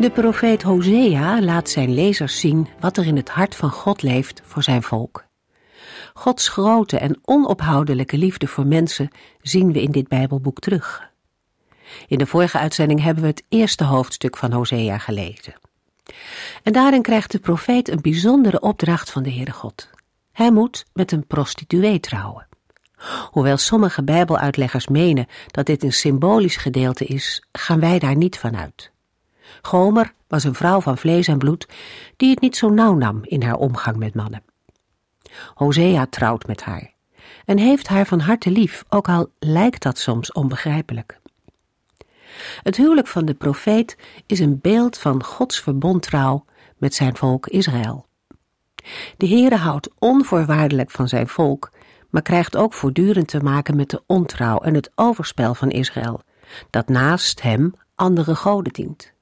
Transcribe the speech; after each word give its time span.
De 0.00 0.10
profeet 0.10 0.62
Hosea 0.62 1.42
laat 1.42 1.68
zijn 1.68 1.94
lezers 1.94 2.40
zien 2.40 2.68
wat 2.78 2.96
er 2.96 3.06
in 3.06 3.16
het 3.16 3.28
hart 3.28 3.56
van 3.56 3.70
God 3.70 4.02
leeft 4.02 4.42
voor 4.44 4.62
zijn 4.62 4.82
volk. 4.82 5.24
Gods 6.14 6.48
grote 6.48 6.98
en 6.98 7.18
onophoudelijke 7.24 8.18
liefde 8.18 8.46
voor 8.46 8.66
mensen 8.66 9.10
zien 9.40 9.72
we 9.72 9.82
in 9.82 9.90
dit 9.90 10.08
Bijbelboek 10.08 10.58
terug. 10.58 11.10
In 12.06 12.18
de 12.18 12.26
vorige 12.26 12.58
uitzending 12.58 13.02
hebben 13.02 13.22
we 13.22 13.28
het 13.28 13.44
eerste 13.48 13.84
hoofdstuk 13.84 14.36
van 14.36 14.52
Hosea 14.52 14.98
gelezen. 14.98 15.54
En 16.62 16.72
daarin 16.72 17.02
krijgt 17.02 17.32
de 17.32 17.38
profeet 17.38 17.88
een 17.88 18.02
bijzondere 18.02 18.60
opdracht 18.60 19.10
van 19.10 19.22
de 19.22 19.32
Heere 19.32 19.52
God. 19.52 19.90
Hij 20.32 20.52
moet 20.52 20.84
met 20.92 21.12
een 21.12 21.26
prostituee 21.26 22.00
trouwen. 22.00 22.46
Hoewel 23.30 23.56
sommige 23.56 24.02
Bijbeluitleggers 24.02 24.88
menen 24.88 25.26
dat 25.46 25.66
dit 25.66 25.82
een 25.82 25.92
symbolisch 25.92 26.56
gedeelte 26.56 27.04
is, 27.04 27.44
gaan 27.52 27.80
wij 27.80 27.98
daar 27.98 28.16
niet 28.16 28.38
van 28.38 28.56
uit. 28.56 28.92
Gomer 29.62 30.12
was 30.28 30.44
een 30.44 30.54
vrouw 30.54 30.80
van 30.80 30.98
vlees 30.98 31.28
en 31.28 31.38
bloed 31.38 31.68
die 32.16 32.30
het 32.30 32.40
niet 32.40 32.56
zo 32.56 32.68
nauw 32.68 32.94
nam 32.94 33.20
in 33.22 33.42
haar 33.42 33.56
omgang 33.56 33.96
met 33.96 34.14
mannen. 34.14 34.42
Hosea 35.54 36.06
trouwt 36.06 36.46
met 36.46 36.62
haar 36.62 36.92
en 37.44 37.58
heeft 37.58 37.88
haar 37.88 38.06
van 38.06 38.20
harte 38.20 38.50
lief, 38.50 38.84
ook 38.88 39.08
al 39.08 39.30
lijkt 39.38 39.82
dat 39.82 39.98
soms 39.98 40.32
onbegrijpelijk. 40.32 41.18
Het 42.62 42.76
huwelijk 42.76 43.06
van 43.06 43.24
de 43.24 43.34
profeet 43.34 43.96
is 44.26 44.38
een 44.38 44.60
beeld 44.60 44.98
van 44.98 45.24
Gods 45.24 45.60
verbondtrouw 45.60 46.44
met 46.76 46.94
zijn 46.94 47.16
volk 47.16 47.46
Israël. 47.46 48.06
De 49.16 49.28
Heere 49.28 49.56
houdt 49.56 49.90
onvoorwaardelijk 49.98 50.90
van 50.90 51.08
zijn 51.08 51.28
volk, 51.28 51.70
maar 52.10 52.22
krijgt 52.22 52.56
ook 52.56 52.74
voortdurend 52.74 53.28
te 53.28 53.40
maken 53.40 53.76
met 53.76 53.90
de 53.90 54.02
ontrouw 54.06 54.58
en 54.58 54.74
het 54.74 54.90
overspel 54.94 55.54
van 55.54 55.70
Israël, 55.70 56.20
dat 56.70 56.88
naast 56.88 57.42
hem 57.42 57.74
andere 57.94 58.34
goden 58.34 58.72
dient. 58.72 59.12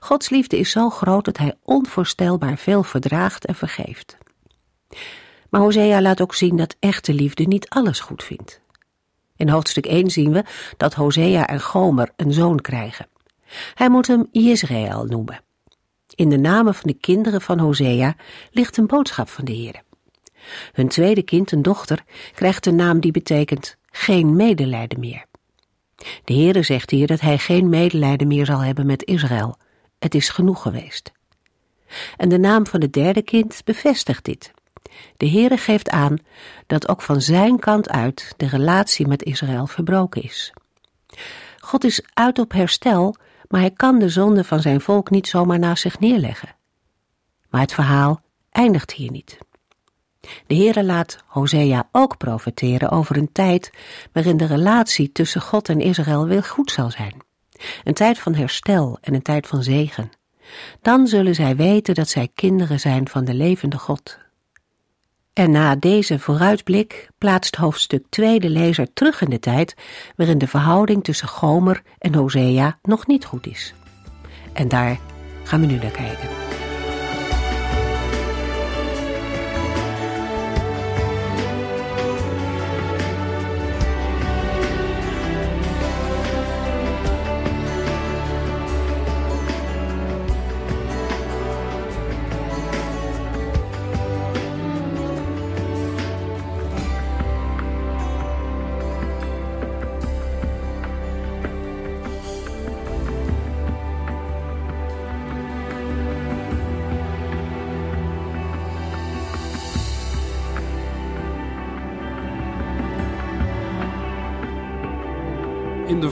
Gods 0.00 0.28
liefde 0.28 0.58
is 0.58 0.70
zo 0.70 0.90
groot 0.90 1.24
dat 1.24 1.36
hij 1.38 1.54
onvoorstelbaar 1.62 2.58
veel 2.58 2.82
verdraagt 2.82 3.46
en 3.46 3.54
vergeeft. 3.54 4.16
Maar 5.50 5.60
Hosea 5.60 6.00
laat 6.00 6.20
ook 6.20 6.34
zien 6.34 6.56
dat 6.56 6.76
echte 6.78 7.14
liefde 7.14 7.44
niet 7.44 7.68
alles 7.68 8.00
goed 8.00 8.22
vindt. 8.22 8.60
In 9.36 9.48
hoofdstuk 9.48 9.86
1 9.86 10.10
zien 10.10 10.32
we 10.32 10.44
dat 10.76 10.94
Hosea 10.94 11.46
en 11.46 11.60
Gomer 11.60 12.12
een 12.16 12.32
zoon 12.32 12.60
krijgen. 12.60 13.06
Hij 13.74 13.90
moet 13.90 14.06
hem 14.06 14.28
Israël 14.32 15.04
noemen. 15.04 15.40
In 16.14 16.28
de 16.28 16.38
namen 16.38 16.74
van 16.74 16.90
de 16.90 16.98
kinderen 16.98 17.40
van 17.40 17.58
Hosea 17.58 18.16
ligt 18.50 18.76
een 18.76 18.86
boodschap 18.86 19.28
van 19.28 19.44
de 19.44 19.52
Heer. 19.52 19.82
Hun 20.72 20.88
tweede 20.88 21.22
kind, 21.22 21.52
een 21.52 21.62
dochter, 21.62 22.04
krijgt 22.34 22.66
een 22.66 22.76
naam 22.76 23.00
die 23.00 23.12
betekent 23.12 23.76
geen 23.90 24.36
medelijden 24.36 25.00
meer. 25.00 25.24
De 26.24 26.34
Heere 26.34 26.62
zegt 26.62 26.90
hier 26.90 27.06
dat 27.06 27.20
hij 27.20 27.38
geen 27.38 27.68
medelijden 27.68 28.26
meer 28.26 28.46
zal 28.46 28.60
hebben 28.60 28.86
met 28.86 29.04
Israël. 29.04 29.56
Het 30.00 30.14
is 30.14 30.28
genoeg 30.28 30.62
geweest. 30.62 31.12
En 32.16 32.28
de 32.28 32.38
naam 32.38 32.66
van 32.66 32.80
het 32.80 32.92
derde 32.92 33.22
kind 33.22 33.60
bevestigt 33.64 34.24
dit. 34.24 34.52
De 35.16 35.28
Heere 35.28 35.56
geeft 35.56 35.90
aan 35.90 36.18
dat 36.66 36.88
ook 36.88 37.02
van 37.02 37.20
zijn 37.20 37.58
kant 37.58 37.88
uit 37.88 38.34
de 38.36 38.46
relatie 38.46 39.06
met 39.06 39.22
Israël 39.22 39.66
verbroken 39.66 40.22
is. 40.22 40.52
God 41.58 41.84
is 41.84 42.02
uit 42.14 42.38
op 42.38 42.52
herstel, 42.52 43.16
maar 43.48 43.60
hij 43.60 43.70
kan 43.70 43.98
de 43.98 44.08
zonde 44.08 44.44
van 44.44 44.60
zijn 44.60 44.80
volk 44.80 45.10
niet 45.10 45.28
zomaar 45.28 45.58
naast 45.58 45.82
zich 45.82 45.98
neerleggen. 45.98 46.56
Maar 47.50 47.60
het 47.60 47.72
verhaal 47.72 48.20
eindigt 48.50 48.92
hier 48.92 49.10
niet. 49.10 49.38
De 50.46 50.54
Heere 50.54 50.84
laat 50.84 51.18
Hosea 51.26 51.88
ook 51.92 52.16
profeteren 52.16 52.90
over 52.90 53.16
een 53.16 53.32
tijd 53.32 53.70
waarin 54.12 54.36
de 54.36 54.46
relatie 54.46 55.12
tussen 55.12 55.40
God 55.40 55.68
en 55.68 55.80
Israël 55.80 56.26
weer 56.26 56.44
goed 56.44 56.70
zal 56.70 56.90
zijn. 56.90 57.28
Een 57.84 57.94
tijd 57.94 58.18
van 58.18 58.34
herstel 58.34 58.98
en 59.00 59.14
een 59.14 59.22
tijd 59.22 59.46
van 59.46 59.62
zegen. 59.62 60.10
Dan 60.82 61.06
zullen 61.06 61.34
zij 61.34 61.56
weten 61.56 61.94
dat 61.94 62.08
zij 62.08 62.28
kinderen 62.34 62.80
zijn 62.80 63.08
van 63.08 63.24
de 63.24 63.34
levende 63.34 63.78
God. 63.78 64.18
En 65.32 65.50
na 65.50 65.76
deze 65.76 66.18
vooruitblik 66.18 67.08
plaatst 67.18 67.56
hoofdstuk 67.56 68.06
2 68.08 68.40
de 68.40 68.50
lezer 68.50 68.92
terug 68.92 69.20
in 69.20 69.30
de 69.30 69.38
tijd 69.38 69.74
waarin 70.16 70.38
de 70.38 70.48
verhouding 70.48 71.04
tussen 71.04 71.28
Gomer 71.28 71.82
en 71.98 72.14
Hosea 72.14 72.78
nog 72.82 73.06
niet 73.06 73.24
goed 73.24 73.46
is. 73.46 73.74
En 74.52 74.68
daar 74.68 74.98
gaan 75.44 75.60
we 75.60 75.66
nu 75.66 75.76
naar 75.76 75.90
kijken. 75.90 76.49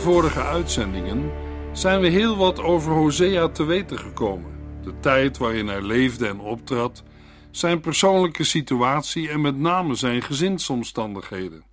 Vorige 0.09 0.43
uitzendingen 0.43 1.33
zijn 1.73 2.01
we 2.01 2.09
heel 2.09 2.37
wat 2.37 2.61
over 2.61 2.93
Hosea 2.93 3.49
te 3.49 3.65
weten 3.65 3.99
gekomen. 3.99 4.51
De 4.83 5.01
tijd 5.01 5.39
waarin 5.39 5.67
hij 5.67 5.83
leefde 5.83 6.27
en 6.27 6.41
optrad, 6.41 7.03
zijn 7.51 7.81
persoonlijke 7.81 8.45
situatie 8.45 9.29
en 9.29 9.41
met 9.41 9.59
name 9.59 9.95
zijn 9.95 10.23
gezinsomstandigheden. 10.23 11.65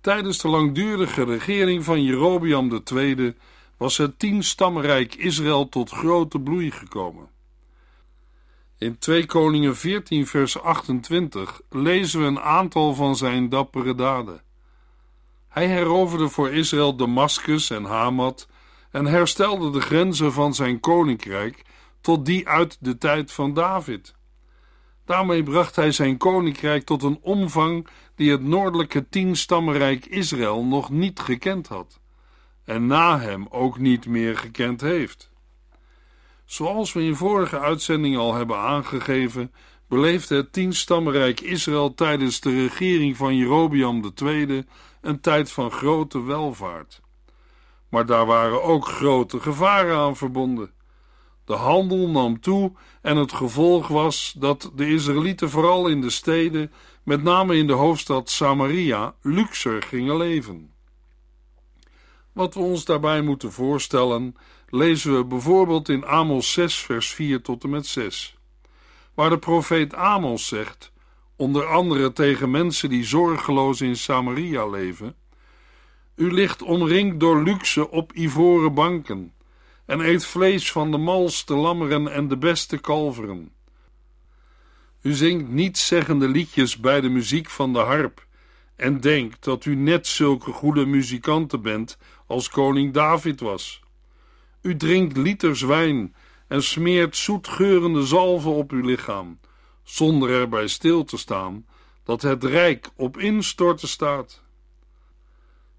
Tijdens 0.00 0.38
de 0.38 0.48
langdurige 0.48 1.24
regering 1.24 1.84
van 1.84 2.02
Jerobeam 2.02 2.82
II 2.94 3.34
was 3.76 3.96
het 3.96 4.18
tienstammenrijk 4.18 5.14
Israël 5.14 5.68
tot 5.68 5.90
grote 5.90 6.40
bloei 6.40 6.70
gekomen. 6.70 7.28
In 8.78 8.98
2 8.98 9.26
Koningen 9.26 9.76
14 9.76 10.26
vers 10.26 10.60
28 10.60 11.60
lezen 11.70 12.20
we 12.20 12.26
een 12.26 12.40
aantal 12.40 12.94
van 12.94 13.16
zijn 13.16 13.48
dappere 13.48 13.94
daden. 13.94 14.43
Hij 15.54 15.66
heroverde 15.66 16.28
voor 16.28 16.50
Israël 16.50 16.96
Damascus 16.96 17.70
en 17.70 17.84
Hamat 17.84 18.48
en 18.90 19.06
herstelde 19.06 19.70
de 19.70 19.80
grenzen 19.80 20.32
van 20.32 20.54
zijn 20.54 20.80
koninkrijk 20.80 21.62
tot 22.00 22.26
die 22.26 22.48
uit 22.48 22.76
de 22.80 22.98
tijd 22.98 23.32
van 23.32 23.54
David. 23.54 24.14
Daarmee 25.04 25.42
bracht 25.42 25.76
hij 25.76 25.92
zijn 25.92 26.16
koninkrijk 26.16 26.84
tot 26.84 27.02
een 27.02 27.18
omvang 27.22 27.86
die 28.14 28.30
het 28.30 28.42
noordelijke 28.42 29.08
tienstammenrijk 29.08 30.06
Israël 30.06 30.64
nog 30.64 30.90
niet 30.90 31.20
gekend 31.20 31.68
had, 31.68 32.00
en 32.64 32.86
na 32.86 33.20
hem 33.20 33.46
ook 33.50 33.78
niet 33.78 34.06
meer 34.06 34.36
gekend 34.36 34.80
heeft. 34.80 35.30
Zoals 36.44 36.92
we 36.92 37.02
in 37.02 37.16
vorige 37.16 37.58
uitzendingen 37.58 38.20
al 38.20 38.34
hebben 38.34 38.58
aangegeven, 38.58 39.52
beleefde 39.88 40.36
het 40.36 40.52
tienstammenrijk 40.52 41.40
Israël 41.40 41.94
tijdens 41.94 42.40
de 42.40 42.50
regering 42.50 43.16
van 43.16 43.36
Jerobeam 43.36 44.12
II 44.22 44.64
een 45.04 45.20
tijd 45.20 45.52
van 45.52 45.70
grote 45.70 46.22
welvaart. 46.22 47.00
Maar 47.88 48.06
daar 48.06 48.26
waren 48.26 48.62
ook 48.62 48.86
grote 48.86 49.40
gevaren 49.40 49.96
aan 49.96 50.16
verbonden. 50.16 50.72
De 51.44 51.54
handel 51.54 52.08
nam 52.08 52.40
toe 52.40 52.72
en 53.02 53.16
het 53.16 53.32
gevolg 53.32 53.88
was 53.88 54.34
dat 54.38 54.70
de 54.74 54.88
Israëlieten 54.88 55.50
vooral 55.50 55.88
in 55.88 56.00
de 56.00 56.10
steden, 56.10 56.72
met 57.02 57.22
name 57.22 57.56
in 57.56 57.66
de 57.66 57.72
hoofdstad 57.72 58.30
Samaria, 58.30 59.14
luxer 59.22 59.82
gingen 59.82 60.16
leven. 60.16 60.72
Wat 62.32 62.54
we 62.54 62.60
ons 62.60 62.84
daarbij 62.84 63.20
moeten 63.20 63.52
voorstellen, 63.52 64.36
lezen 64.68 65.16
we 65.16 65.24
bijvoorbeeld 65.24 65.88
in 65.88 66.06
Amos 66.06 66.52
6, 66.52 66.76
vers 66.76 67.08
4 67.08 67.42
tot 67.42 67.64
en 67.64 67.70
met 67.70 67.86
6, 67.86 68.36
waar 69.14 69.30
de 69.30 69.38
profeet 69.38 69.94
Amos 69.94 70.46
zegt: 70.46 70.92
onder 71.36 71.66
andere 71.66 72.12
tegen 72.12 72.50
mensen 72.50 72.88
die 72.88 73.04
zorgeloos 73.04 73.80
in 73.80 73.96
Samaria 73.96 74.66
leven. 74.66 75.14
U 76.14 76.32
ligt 76.32 76.62
omringd 76.62 77.20
door 77.20 77.42
luxe 77.42 77.90
op 77.90 78.12
ivoren 78.12 78.74
banken, 78.74 79.32
en 79.86 80.00
eet 80.00 80.26
vlees 80.26 80.72
van 80.72 80.90
de 80.90 80.98
malste 80.98 81.54
lammeren 81.54 82.12
en 82.12 82.28
de 82.28 82.36
beste 82.36 82.78
kalveren. 82.78 83.52
U 85.02 85.12
zingt 85.12 85.48
nietszeggende 85.48 86.28
liedjes 86.28 86.76
bij 86.76 87.00
de 87.00 87.08
muziek 87.08 87.50
van 87.50 87.72
de 87.72 87.78
harp 87.78 88.26
en 88.76 89.00
denkt 89.00 89.44
dat 89.44 89.64
u 89.64 89.74
net 89.74 90.06
zulke 90.06 90.52
goede 90.52 90.86
muzikanten 90.86 91.62
bent 91.62 91.98
als 92.26 92.48
koning 92.48 92.92
David 92.92 93.40
was. 93.40 93.82
U 94.62 94.76
drinkt 94.76 95.16
liters 95.16 95.62
wijn 95.62 96.14
en 96.48 96.62
smeert 96.62 97.16
zoetgeurende 97.16 98.06
zalven 98.06 98.50
op 98.50 98.70
uw 98.70 98.84
lichaam, 98.84 99.38
zonder 99.84 100.30
erbij 100.30 100.66
stil 100.66 101.04
te 101.04 101.16
staan 101.16 101.66
dat 102.04 102.22
het 102.22 102.44
rijk 102.44 102.90
op 102.96 103.18
instorten 103.18 103.88
staat. 103.88 104.42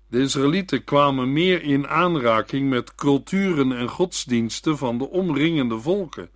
De 0.08 0.22
Israëlieten 0.22 0.84
kwamen 0.84 1.34
meer 1.34 1.64
in 1.64 1.88
aanraking 1.88 2.70
met 2.70 2.96
culturen 2.96 3.72
en 3.72 3.90
godsdiensten 3.90 4.78
van 4.78 4.98
de 4.98 5.10
omringende 5.10 5.80
volken, 5.80 6.30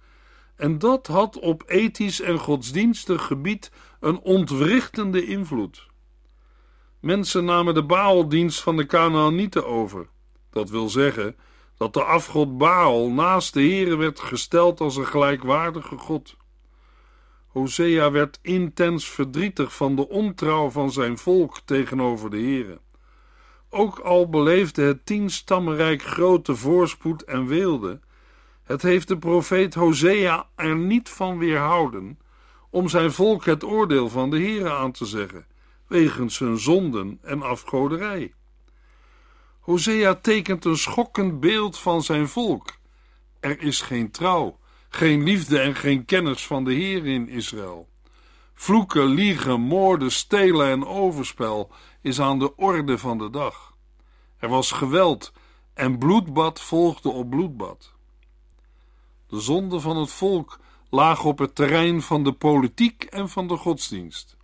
en 0.56 0.78
dat 0.78 1.08
had 1.08 1.40
op 1.40 1.64
ethisch 1.68 2.22
en 2.22 2.40
godsdienstig 2.40 3.26
gebied 3.26 3.72
een 4.00 4.20
ontwrichtende 4.20 5.26
invloed. 5.26 5.88
Mensen 7.00 7.46
namen 7.46 7.74
de 7.74 7.84
Baaldienst 7.84 8.62
van 8.62 8.78
de 8.78 8.86
Canaanieten 8.86 9.68
over. 9.68 10.08
Dat 10.50 10.70
wil 10.70 10.90
zeggen 10.90 11.36
dat 11.78 11.94
de 11.94 12.04
afgod 12.04 12.58
Baal 12.58 13.12
naast 13.12 13.54
de 13.54 13.62
Here 13.62 13.96
werd 13.96 14.20
gesteld 14.20 14.80
als 14.80 14.96
een 14.96 15.08
gelijkwaardige 15.08 15.98
god. 15.98 16.38
Hosea 17.50 18.12
werd 18.12 18.40
intens 18.42 19.10
verdrietig 19.10 19.76
van 19.76 19.96
de 19.96 20.10
ontrouw 20.10 20.70
van 20.70 20.92
zijn 20.92 21.18
volk 21.18 21.60
tegenover 21.66 22.30
de 22.30 22.38
Here. 22.38 22.80
Ook 23.70 24.00
al 24.00 24.30
beleefde 24.30 24.82
het 24.82 25.06
tienstammenrijk 25.06 26.02
grote 26.02 26.56
voorspoed 26.56 27.24
en 27.24 27.48
weelde, 27.48 28.00
het 28.64 28.82
heeft 28.82 29.08
de 29.08 29.18
profeet 29.18 29.74
Hosea 29.74 30.48
er 30.56 30.76
niet 30.76 31.10
van 31.10 31.38
weerhouden 31.38 32.20
om 32.70 32.88
zijn 32.88 33.12
volk 33.12 33.46
het 33.46 33.64
oordeel 33.64 34.10
van 34.10 34.30
de 34.30 34.42
Here 34.42 34.72
aan 34.72 34.92
te 34.92 35.06
zeggen, 35.06 35.46
wegens 35.88 36.40
hun 36.40 36.60
zonden 36.60 37.20
en 37.22 37.42
afgoderij. 37.42 38.34
Hosea 39.60 40.16
tekent 40.16 40.66
een 40.66 40.78
schokkend 40.78 41.40
beeld 41.40 41.78
van 41.78 42.04
zijn 42.04 42.28
volk. 42.28 42.78
Er 43.40 43.62
is 43.62 43.82
geen 43.82 44.12
trouw, 44.12 44.59
geen 44.90 45.24
liefde 45.24 45.60
en 45.60 45.76
geen 45.76 46.06
kennis 46.06 46.46
van 46.46 46.64
de 46.64 46.74
Heer 46.74 47.06
in 47.06 47.30
Israël. 47.30 47.88
Vloeken, 48.54 49.06
liegen, 49.06 49.62
moorden, 49.62 50.12
stelen 50.12 50.68
en 50.68 50.86
overspel 50.86 51.72
is 52.02 52.20
aan 52.22 52.40
de 52.40 52.56
orde 52.56 52.98
van 52.98 53.18
de 53.18 53.30
dag. 53.30 53.74
Er 54.38 54.50
was 54.50 54.72
geweld 54.72 55.34
en 55.74 55.98
bloedbad 55.98 56.62
volgde 56.62 57.10
op 57.10 57.30
bloedbad. 57.30 57.94
De 59.28 59.40
zonden 59.40 59.82
van 59.82 59.98
het 59.98 60.12
volk 60.12 60.60
lagen 60.90 61.30
op 61.30 61.40
het 61.40 61.56
terrein 61.56 62.02
van 62.02 62.24
de 62.24 62.32
politiek 62.32 63.04
en 63.04 63.30
van 63.30 63.48
de 63.48 63.58
godsdienst. 63.58 64.38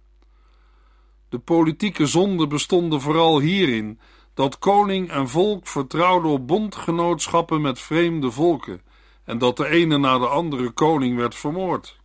De 1.29 1.39
politieke 1.39 2.05
zonden 2.05 2.49
bestonden 2.49 3.01
vooral 3.01 3.39
hierin 3.39 3.99
dat 4.33 4.59
koning 4.59 5.09
en 5.09 5.29
volk 5.29 5.67
vertrouwden 5.67 6.31
op 6.31 6.47
bondgenootschappen 6.47 7.61
met 7.61 7.79
vreemde 7.79 8.31
volken 8.31 8.81
en 9.25 9.37
dat 9.37 9.57
de 9.57 9.67
ene 9.67 9.97
na 9.97 10.17
de 10.17 10.27
andere 10.27 10.69
koning 10.69 11.17
werd 11.17 11.35
vermoord. 11.35 11.99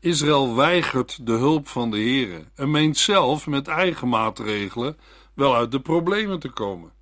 Israël 0.00 0.54
weigert 0.54 1.26
de 1.26 1.32
hulp 1.32 1.68
van 1.68 1.90
de 1.90 1.96
Heere 1.96 2.44
en 2.54 2.70
meent 2.70 2.96
zelf 2.96 3.46
met 3.46 3.68
eigen 3.68 4.08
maatregelen 4.08 4.98
wel 5.34 5.54
uit 5.54 5.72
de 5.72 5.80
problemen 5.80 6.40
te 6.40 6.48
komen. 6.48 6.92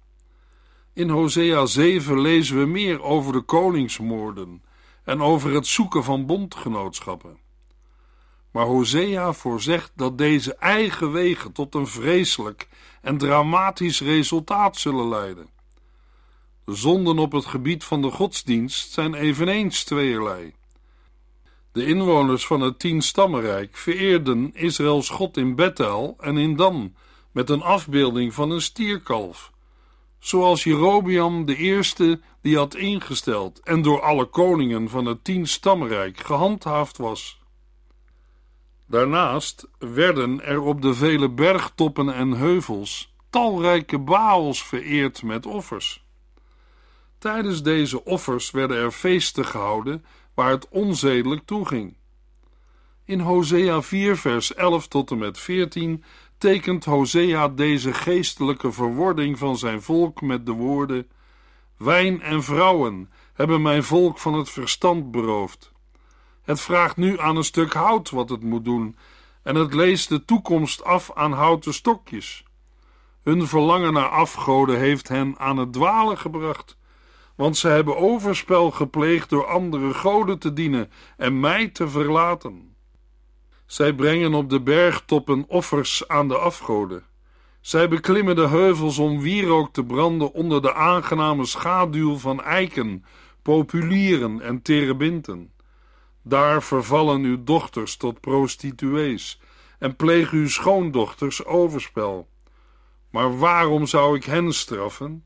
In 0.92 1.08
Hosea 1.08 1.66
7 1.66 2.20
lezen 2.20 2.58
we 2.58 2.66
meer 2.66 3.02
over 3.02 3.32
de 3.32 3.40
koningsmoorden 3.40 4.62
en 5.04 5.22
over 5.22 5.54
het 5.54 5.66
zoeken 5.66 6.04
van 6.04 6.26
bondgenootschappen. 6.26 7.38
Maar 8.50 8.66
Hosea 8.66 9.32
voorzegt 9.32 9.92
dat 9.94 10.18
deze 10.18 10.54
eigen 10.54 11.12
wegen 11.12 11.52
tot 11.52 11.74
een 11.74 11.86
vreselijk 11.86 12.68
en 13.02 13.18
dramatisch 13.18 14.00
resultaat 14.00 14.76
zullen 14.76 15.08
leiden. 15.08 15.48
De 16.68 16.74
zonden 16.74 17.18
op 17.18 17.32
het 17.32 17.44
gebied 17.44 17.84
van 17.84 18.02
de 18.02 18.10
godsdienst 18.10 18.92
zijn 18.92 19.14
eveneens 19.14 19.84
tweeërlei. 19.84 20.54
De 21.72 21.86
inwoners 21.86 22.46
van 22.46 22.60
het 22.60 22.78
tienstammenrijk 22.78 23.76
vereerden 23.76 24.50
Israëls 24.54 25.08
God 25.08 25.36
in 25.36 25.54
Bethel 25.54 26.16
en 26.20 26.36
in 26.36 26.56
Dan 26.56 26.94
met 27.32 27.50
een 27.50 27.62
afbeelding 27.62 28.34
van 28.34 28.50
een 28.50 28.60
stierkalf, 28.60 29.52
zoals 30.18 30.64
Jerobiam 30.64 31.44
de 31.44 31.56
eerste 31.56 32.20
die 32.42 32.56
had 32.56 32.74
ingesteld 32.74 33.60
en 33.60 33.82
door 33.82 34.02
alle 34.02 34.24
koningen 34.24 34.88
van 34.88 35.06
het 35.06 35.24
tienstammenrijk 35.24 36.18
gehandhaafd 36.18 36.96
was. 36.96 37.40
Daarnaast 38.86 39.68
werden 39.78 40.44
er 40.44 40.60
op 40.60 40.82
de 40.82 40.94
vele 40.94 41.28
bergtoppen 41.28 42.14
en 42.14 42.30
heuvels 42.30 43.14
talrijke 43.30 43.98
baals 43.98 44.64
vereerd 44.64 45.22
met 45.22 45.46
offers. 45.46 46.06
Tijdens 47.18 47.62
deze 47.62 48.04
offers 48.04 48.50
werden 48.50 48.76
er 48.76 48.90
feesten 48.90 49.44
gehouden 49.44 50.04
waar 50.34 50.50
het 50.50 50.68
onzedelijk 50.68 51.42
toeging. 51.44 51.96
In 53.04 53.20
Hosea 53.20 53.82
4, 53.82 54.16
vers 54.16 54.54
11 54.54 54.88
tot 54.88 55.10
en 55.10 55.18
met 55.18 55.38
14 55.38 56.04
tekent 56.38 56.84
Hosea 56.84 57.48
deze 57.48 57.92
geestelijke 57.92 58.72
verwording 58.72 59.38
van 59.38 59.58
zijn 59.58 59.82
volk 59.82 60.20
met 60.20 60.46
de 60.46 60.52
woorden: 60.52 61.10
Wijn 61.76 62.20
en 62.20 62.42
vrouwen 62.42 63.10
hebben 63.32 63.62
mijn 63.62 63.84
volk 63.84 64.18
van 64.18 64.34
het 64.34 64.50
verstand 64.50 65.10
beroofd. 65.10 65.72
Het 66.42 66.60
vraagt 66.60 66.96
nu 66.96 67.20
aan 67.20 67.36
een 67.36 67.44
stuk 67.44 67.72
hout 67.72 68.10
wat 68.10 68.28
het 68.28 68.42
moet 68.42 68.64
doen, 68.64 68.96
en 69.42 69.54
het 69.54 69.74
leest 69.74 70.08
de 70.08 70.24
toekomst 70.24 70.84
af 70.84 71.10
aan 71.14 71.32
houten 71.32 71.74
stokjes. 71.74 72.44
Hun 73.22 73.46
verlangen 73.46 73.92
naar 73.92 74.08
afgoden 74.08 74.78
heeft 74.78 75.08
hen 75.08 75.34
aan 75.38 75.56
het 75.56 75.72
dwalen 75.72 76.18
gebracht, 76.18 76.76
want 77.38 77.56
ze 77.56 77.68
hebben 77.68 77.96
overspel 77.96 78.70
gepleegd 78.70 79.30
door 79.30 79.46
andere 79.46 79.94
goden 79.94 80.38
te 80.38 80.52
dienen 80.52 80.90
en 81.16 81.40
mij 81.40 81.68
te 81.68 81.88
verlaten. 81.88 82.74
Zij 83.66 83.94
brengen 83.94 84.34
op 84.34 84.50
de 84.50 84.60
bergtoppen 84.60 85.44
offers 85.48 86.08
aan 86.08 86.28
de 86.28 86.38
afgoden. 86.38 87.04
Zij 87.60 87.88
beklimmen 87.88 88.36
de 88.36 88.48
heuvels 88.48 88.98
om 88.98 89.20
wierook 89.20 89.72
te 89.72 89.84
branden 89.84 90.32
onder 90.32 90.62
de 90.62 90.74
aangename 90.74 91.44
schaduw 91.44 92.16
van 92.16 92.42
eiken, 92.42 93.04
populieren 93.42 94.40
en 94.40 94.62
terebinten. 94.62 95.52
Daar 96.22 96.62
vervallen 96.62 97.22
uw 97.22 97.44
dochters 97.44 97.96
tot 97.96 98.20
prostituees 98.20 99.40
en 99.78 99.96
plegen 99.96 100.38
uw 100.38 100.48
schoondochters 100.48 101.44
overspel. 101.44 102.28
Maar 103.10 103.38
waarom 103.38 103.86
zou 103.86 104.16
ik 104.16 104.24
hen 104.24 104.52
straffen? 104.52 105.22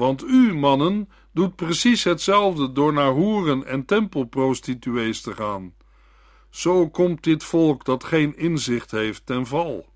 Want 0.00 0.24
u, 0.24 0.54
mannen, 0.54 1.08
doet 1.32 1.56
precies 1.56 2.04
hetzelfde 2.04 2.72
door 2.72 2.92
naar 2.92 3.10
hoeren 3.10 3.66
en 3.66 3.84
tempelprostituees 3.84 5.20
te 5.20 5.34
gaan. 5.34 5.74
Zo 6.50 6.88
komt 6.88 7.22
dit 7.24 7.44
volk 7.44 7.84
dat 7.84 8.04
geen 8.04 8.36
inzicht 8.36 8.90
heeft 8.90 9.26
ten 9.26 9.46
val. 9.46 9.88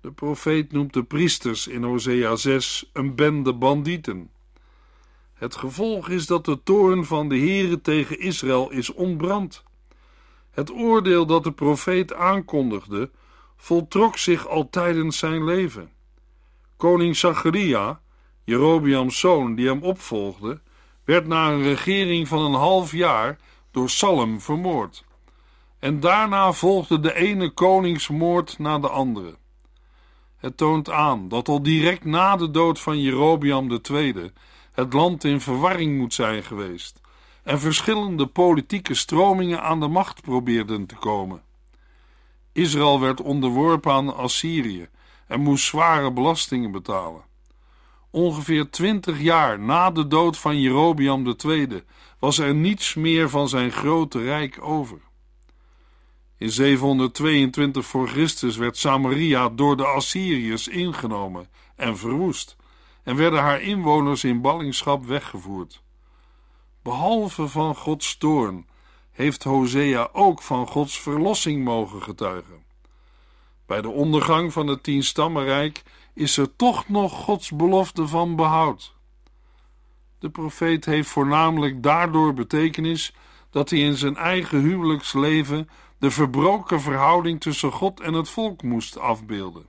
De 0.00 0.12
profeet 0.12 0.72
noemt 0.72 0.92
de 0.92 1.02
priesters 1.02 1.66
in 1.66 1.82
Hosea 1.82 2.36
6 2.36 2.90
een 2.92 3.14
bende 3.14 3.54
bandieten. 3.54 4.30
Het 5.34 5.56
gevolg 5.56 6.08
is 6.08 6.26
dat 6.26 6.44
de 6.44 6.62
toorn 6.62 7.04
van 7.04 7.28
de 7.28 7.38
Heere 7.38 7.80
tegen 7.80 8.18
Israël 8.18 8.70
is 8.70 8.92
ontbrand. 8.92 9.62
Het 10.50 10.72
oordeel 10.72 11.26
dat 11.26 11.44
de 11.44 11.52
profeet 11.52 12.14
aankondigde, 12.14 13.10
voltrok 13.56 14.18
zich 14.18 14.48
al 14.48 14.70
tijdens 14.70 15.18
zijn 15.18 15.44
leven. 15.44 15.92
Koning 16.76 17.16
Zacharia, 17.16 18.00
Jerobiams 18.44 19.18
zoon 19.18 19.54
die 19.54 19.66
hem 19.66 19.82
opvolgde, 19.82 20.60
werd 21.04 21.26
na 21.26 21.50
een 21.50 21.62
regering 21.62 22.28
van 22.28 22.40
een 22.40 22.60
half 22.60 22.92
jaar 22.92 23.38
door 23.70 23.90
Salem 23.90 24.40
vermoord. 24.40 25.04
En 25.78 26.00
daarna 26.00 26.52
volgde 26.52 27.00
de 27.00 27.14
ene 27.14 27.50
koningsmoord 27.50 28.58
na 28.58 28.78
de 28.78 28.88
andere. 28.88 29.36
Het 30.36 30.56
toont 30.56 30.90
aan 30.90 31.28
dat 31.28 31.48
al 31.48 31.62
direct 31.62 32.04
na 32.04 32.36
de 32.36 32.50
dood 32.50 32.80
van 32.80 33.00
Jerobiam 33.00 33.80
II 33.90 34.30
het 34.72 34.92
land 34.92 35.24
in 35.24 35.40
verwarring 35.40 35.98
moet 35.98 36.14
zijn 36.14 36.42
geweest 36.42 37.00
en 37.42 37.60
verschillende 37.60 38.26
politieke 38.26 38.94
stromingen 38.94 39.62
aan 39.62 39.80
de 39.80 39.88
macht 39.88 40.22
probeerden 40.22 40.86
te 40.86 40.94
komen. 40.94 41.42
Israël 42.52 43.00
werd 43.00 43.20
onderworpen 43.20 43.92
aan 43.92 44.16
Assyrië 44.16 44.88
en 45.26 45.40
moest 45.40 45.64
zware 45.64 46.12
belastingen 46.12 46.70
betalen. 46.70 47.22
Ongeveer 48.14 48.70
twintig 48.70 49.20
jaar 49.20 49.60
na 49.60 49.90
de 49.90 50.06
dood 50.06 50.38
van 50.38 50.60
Jerobiam 50.60 51.34
II 51.44 51.82
was 52.18 52.38
er 52.38 52.54
niets 52.54 52.94
meer 52.94 53.30
van 53.30 53.48
zijn 53.48 53.70
grote 53.72 54.22
rijk 54.22 54.58
over. 54.62 54.98
In 56.38 56.50
722 56.50 57.86
voor 57.86 58.08
Christus 58.08 58.56
werd 58.56 58.76
Samaria 58.76 59.48
door 59.48 59.76
de 59.76 59.86
Assyriërs 59.86 60.68
ingenomen 60.68 61.48
en 61.76 61.98
verwoest 61.98 62.56
en 63.02 63.16
werden 63.16 63.40
haar 63.40 63.60
inwoners 63.60 64.24
in 64.24 64.40
ballingschap 64.40 65.04
weggevoerd. 65.04 65.82
Behalve 66.82 67.48
van 67.48 67.76
Gods 67.76 68.16
toorn 68.16 68.66
heeft 69.12 69.44
Hosea 69.44 70.08
ook 70.12 70.42
van 70.42 70.66
Gods 70.66 71.00
verlossing 71.00 71.64
mogen 71.64 72.02
getuigen. 72.02 72.64
Bij 73.66 73.82
de 73.82 73.90
ondergang 73.90 74.52
van 74.52 74.66
het 74.66 74.82
tienstammenrijk 74.82 75.82
is 76.14 76.36
er 76.36 76.56
toch 76.56 76.88
nog 76.88 77.12
Gods 77.12 77.50
belofte 77.50 78.06
van 78.06 78.36
behoud. 78.36 78.94
De 80.18 80.30
profeet 80.30 80.84
heeft 80.84 81.08
voornamelijk 81.08 81.82
daardoor 81.82 82.34
betekenis 82.34 83.14
dat 83.50 83.70
hij 83.70 83.78
in 83.78 83.96
zijn 83.96 84.16
eigen 84.16 84.60
huwelijksleven 84.60 85.68
de 85.98 86.10
verbroken 86.10 86.80
verhouding 86.80 87.40
tussen 87.40 87.72
God 87.72 88.00
en 88.00 88.12
het 88.12 88.28
volk 88.28 88.62
moest 88.62 88.98
afbeelden. 88.98 89.66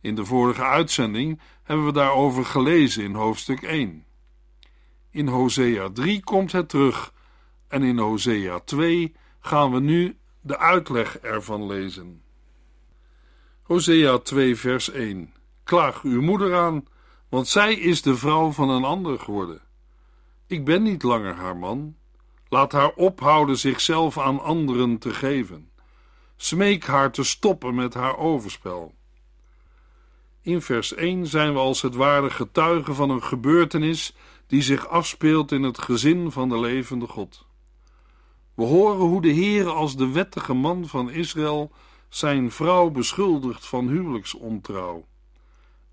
In 0.00 0.14
de 0.14 0.24
vorige 0.24 0.62
uitzending 0.62 1.40
hebben 1.62 1.86
we 1.86 1.92
daarover 1.92 2.44
gelezen 2.44 3.04
in 3.04 3.14
hoofdstuk 3.14 3.62
1. 3.62 4.04
In 5.10 5.28
Hosea 5.28 5.88
3 5.92 6.24
komt 6.24 6.52
het 6.52 6.68
terug 6.68 7.12
en 7.68 7.82
in 7.82 7.98
Hosea 7.98 8.58
2 8.58 9.14
gaan 9.40 9.72
we 9.72 9.80
nu 9.80 10.16
de 10.40 10.58
uitleg 10.58 11.18
ervan 11.18 11.66
lezen. 11.66 12.22
Hosea 13.68 14.18
2 14.18 14.56
vers 14.56 14.90
1 14.90 15.32
Klaag 15.64 16.02
uw 16.02 16.22
moeder 16.22 16.56
aan, 16.56 16.84
want 17.28 17.48
zij 17.48 17.74
is 17.74 18.02
de 18.02 18.16
vrouw 18.16 18.50
van 18.50 18.70
een 18.70 18.84
ander 18.84 19.18
geworden. 19.18 19.60
Ik 20.46 20.64
ben 20.64 20.82
niet 20.82 21.02
langer 21.02 21.34
haar 21.34 21.56
man. 21.56 21.96
Laat 22.48 22.72
haar 22.72 22.92
ophouden 22.94 23.58
zichzelf 23.58 24.18
aan 24.18 24.40
anderen 24.40 24.98
te 24.98 25.14
geven. 25.14 25.70
Smeek 26.36 26.84
haar 26.84 27.12
te 27.12 27.24
stoppen 27.24 27.74
met 27.74 27.94
haar 27.94 28.16
overspel. 28.16 28.94
In 30.42 30.62
vers 30.62 30.94
1 30.94 31.26
zijn 31.26 31.52
we 31.52 31.58
als 31.58 31.82
het 31.82 31.94
ware 31.94 32.30
getuigen 32.30 32.94
van 32.94 33.10
een 33.10 33.22
gebeurtenis 33.22 34.14
die 34.46 34.62
zich 34.62 34.88
afspeelt 34.88 35.52
in 35.52 35.62
het 35.62 35.78
gezin 35.78 36.30
van 36.30 36.48
de 36.48 36.58
levende 36.60 37.06
God. 37.06 37.46
We 38.54 38.64
horen 38.64 39.06
hoe 39.06 39.22
de 39.22 39.32
Heer 39.32 39.68
als 39.68 39.96
de 39.96 40.08
wettige 40.08 40.54
man 40.54 40.86
van 40.86 41.10
Israël 41.10 41.72
zijn 42.08 42.50
vrouw 42.50 42.90
beschuldigt 42.90 43.66
van 43.66 43.88
huwelijksontrouw. 43.88 45.06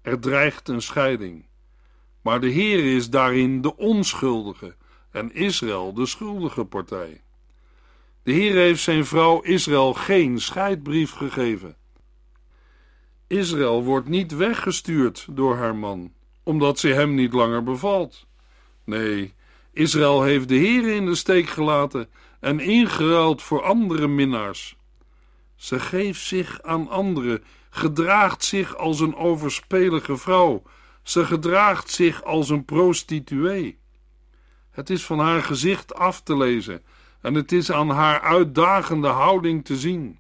Er 0.01 0.19
dreigt 0.19 0.67
een 0.67 0.81
scheiding. 0.81 1.45
Maar 2.21 2.39
de 2.39 2.49
Heer 2.49 2.95
is 2.95 3.09
daarin 3.09 3.61
de 3.61 3.77
onschuldige 3.77 4.75
en 5.11 5.33
Israël 5.33 5.93
de 5.93 6.05
schuldige 6.05 6.65
partij. 6.65 7.21
De 8.23 8.31
Heer 8.31 8.55
heeft 8.55 8.81
zijn 8.81 9.05
vrouw 9.05 9.41
Israël 9.41 9.93
geen 9.93 10.39
scheidbrief 10.39 11.11
gegeven. 11.11 11.75
Israël 13.27 13.83
wordt 13.83 14.07
niet 14.07 14.35
weggestuurd 14.35 15.27
door 15.29 15.55
haar 15.55 15.75
man, 15.75 16.13
omdat 16.43 16.79
ze 16.79 16.87
hem 16.87 17.15
niet 17.15 17.33
langer 17.33 17.63
bevalt. 17.63 18.25
Nee, 18.83 19.33
Israël 19.71 20.23
heeft 20.23 20.47
de 20.47 20.55
Heer 20.55 20.87
in 20.87 21.05
de 21.05 21.15
steek 21.15 21.47
gelaten 21.49 22.09
en 22.39 22.59
ingeruild 22.59 23.41
voor 23.41 23.63
andere 23.63 24.07
minnaars. 24.07 24.77
Ze 25.55 25.79
geeft 25.79 26.21
zich 26.21 26.61
aan 26.61 26.89
anderen, 26.89 27.43
gedraagt 27.69 28.43
zich 28.43 28.77
als 28.77 28.99
een 28.99 29.15
overspelige 29.15 30.17
vrouw, 30.17 30.63
ze 31.03 31.25
gedraagt 31.25 31.89
zich 31.89 32.23
als 32.23 32.49
een 32.49 32.65
prostituee. 32.65 33.79
Het 34.71 34.89
is 34.89 35.05
van 35.05 35.19
haar 35.19 35.43
gezicht 35.43 35.95
af 35.95 36.21
te 36.21 36.37
lezen 36.37 36.83
en 37.21 37.33
het 37.33 37.51
is 37.51 37.71
aan 37.71 37.89
haar 37.89 38.21
uitdagende 38.21 39.07
houding 39.07 39.65
te 39.65 39.77
zien. 39.77 40.19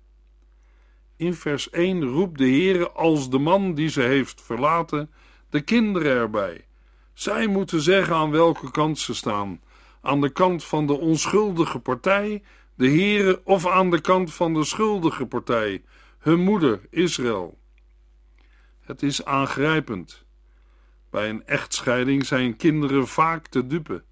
In 1.17 1.33
vers 1.33 1.69
1 1.69 2.03
roept 2.03 2.37
de 2.37 2.49
Heere 2.49 2.91
als 2.91 3.29
de 3.29 3.39
man 3.39 3.73
die 3.73 3.89
ze 3.89 4.01
heeft 4.01 4.41
verlaten 4.41 5.11
de 5.49 5.61
kinderen 5.61 6.11
erbij. 6.11 6.65
Zij 7.13 7.47
moeten 7.47 7.81
zeggen 7.81 8.15
aan 8.15 8.31
welke 8.31 8.71
kant 8.71 8.99
ze 8.99 9.13
staan: 9.13 9.61
aan 10.01 10.21
de 10.21 10.29
kant 10.29 10.63
van 10.63 10.87
de 10.87 10.93
onschuldige 10.93 11.79
partij, 11.79 12.43
de 12.75 12.87
Heere, 12.87 13.41
of 13.43 13.67
aan 13.67 13.89
de 13.89 14.01
kant 14.01 14.33
van 14.33 14.53
de 14.53 14.63
schuldige 14.63 15.25
partij, 15.25 15.83
hun 16.19 16.39
moeder 16.39 16.81
Israël. 16.89 17.57
Het 18.81 19.03
is 19.03 19.25
aangrijpend. 19.25 20.25
Bij 21.09 21.29
een 21.29 21.45
echtscheiding 21.45 22.25
zijn 22.25 22.55
kinderen 22.55 23.07
vaak 23.07 23.47
te 23.47 23.67
dupe. 23.67 24.03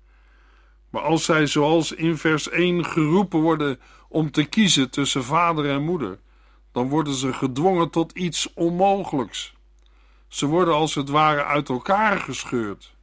Maar 0.89 1.01
als 1.01 1.25
zij, 1.25 1.47
zoals 1.47 1.91
in 1.91 2.17
vers 2.17 2.49
1, 2.49 2.85
geroepen 2.85 3.39
worden 3.39 3.79
om 4.07 4.31
te 4.31 4.43
kiezen 4.43 4.89
tussen 4.89 5.23
vader 5.23 5.69
en 5.69 5.83
moeder, 5.83 6.19
dan 6.71 6.89
worden 6.89 7.13
ze 7.13 7.33
gedwongen 7.33 7.89
tot 7.89 8.11
iets 8.11 8.53
onmogelijks. 8.53 9.53
Ze 10.27 10.45
worden 10.45 10.73
als 10.73 10.95
het 10.95 11.09
ware 11.09 11.43
uit 11.43 11.69
elkaar 11.69 12.19
gescheurd. 12.19 12.95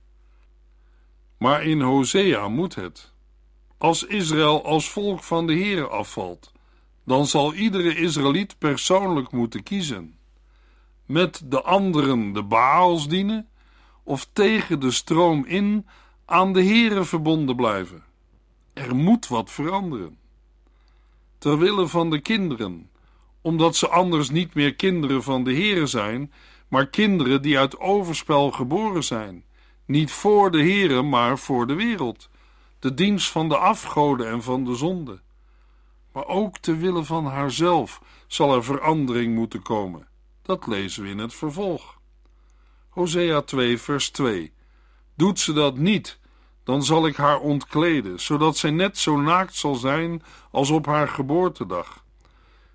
Maar 1.39 1.65
in 1.65 1.81
Hosea 1.81 2.49
moet 2.49 2.75
het. 2.75 3.10
Als 3.81 4.05
Israël 4.05 4.65
als 4.65 4.91
volk 4.91 5.23
van 5.23 5.47
de 5.47 5.53
Heer 5.53 5.89
afvalt, 5.89 6.53
dan 7.05 7.27
zal 7.27 7.55
iedere 7.55 7.95
Israëliet 7.97 8.59
persoonlijk 8.59 9.31
moeten 9.31 9.63
kiezen. 9.63 10.17
Met 11.07 11.43
de 11.45 11.63
anderen 11.63 12.33
de 12.33 12.43
Baals 12.43 13.09
dienen 13.09 13.49
of 14.05 14.29
tegen 14.33 14.81
de 14.81 14.91
stroom 14.91 15.45
in 15.45 15.87
aan 16.25 16.53
de 16.53 16.65
Heere 16.65 17.05
verbonden 17.05 17.57
blijven. 17.57 18.03
Er 18.73 18.97
moet 18.97 19.29
wat 19.29 19.51
veranderen. 19.51 20.19
Terwille 21.39 21.87
van 21.87 22.11
de 22.11 22.21
kinderen, 22.21 22.91
omdat 23.41 23.77
ze 23.77 23.89
anders 23.89 24.31
niet 24.31 24.55
meer 24.55 24.75
kinderen 24.75 25.23
van 25.23 25.45
de 25.45 25.53
Heere 25.53 25.87
zijn, 25.87 26.33
maar 26.69 26.87
kinderen 26.87 27.43
die 27.43 27.59
uit 27.59 27.79
overspel 27.79 28.51
geboren 28.51 29.05
zijn, 29.05 29.45
niet 29.87 30.11
voor 30.11 30.51
de 30.51 30.63
Heere, 30.63 31.03
maar 31.03 31.39
voor 31.39 31.67
de 31.67 31.75
wereld, 31.75 32.29
de 32.81 32.95
dienst 32.95 33.31
van 33.31 33.49
de 33.49 33.57
afgoden 33.57 34.29
en 34.29 34.43
van 34.43 34.65
de 34.65 34.75
zonde. 34.75 35.21
Maar 36.13 36.27
ook 36.27 36.59
te 36.59 36.77
willen 36.77 37.07
van 37.07 37.27
haarzelf 37.27 38.03
zal 38.27 38.55
er 38.55 38.65
verandering 38.65 39.35
moeten 39.35 39.63
komen. 39.63 40.09
Dat 40.43 40.67
lezen 40.67 41.03
we 41.03 41.09
in 41.09 41.19
het 41.19 41.35
vervolg. 41.35 41.99
Hosea 42.89 43.41
2, 43.41 43.79
vers 43.79 44.11
2. 44.11 44.53
Doet 45.15 45.41
ze 45.41 45.53
dat 45.53 45.77
niet, 45.77 46.19
dan 46.65 46.83
zal 46.83 47.07
ik 47.07 47.17
haar 47.17 47.41
ontkleden, 47.41 48.21
zodat 48.21 48.57
zij 48.57 48.71
net 48.71 48.99
zo 48.99 49.21
naakt 49.21 49.55
zal 49.55 49.75
zijn 49.75 50.23
als 50.51 50.71
op 50.71 50.87
haar 50.87 51.09
geboortedag. 51.09 52.05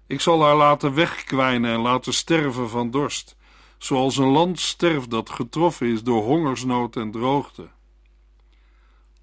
Ik 0.08 0.22
zal 0.22 0.44
haar 0.44 0.56
laten 0.56 0.94
wegkwijnen 0.94 1.74
en 1.74 1.80
laten 1.80 2.14
sterven 2.14 2.70
van 2.70 2.92
dorst, 2.92 3.36
zoals 3.78 4.18
een 4.18 4.28
land 4.28 4.60
sterft 4.60 5.10
dat 5.10 5.30
getroffen 5.30 5.88
is 5.88 6.04
door 6.04 6.24
hongersnood 6.24 6.96
en 6.96 7.12
droogte. 7.12 7.70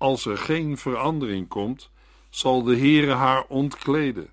Als 0.02 0.26
er 0.26 0.38
geen 0.38 0.78
verandering 0.78 1.48
komt, 1.48 1.90
zal 2.30 2.62
de 2.62 2.76
Heere 2.76 3.12
haar 3.12 3.44
ontkleden. 3.48 4.28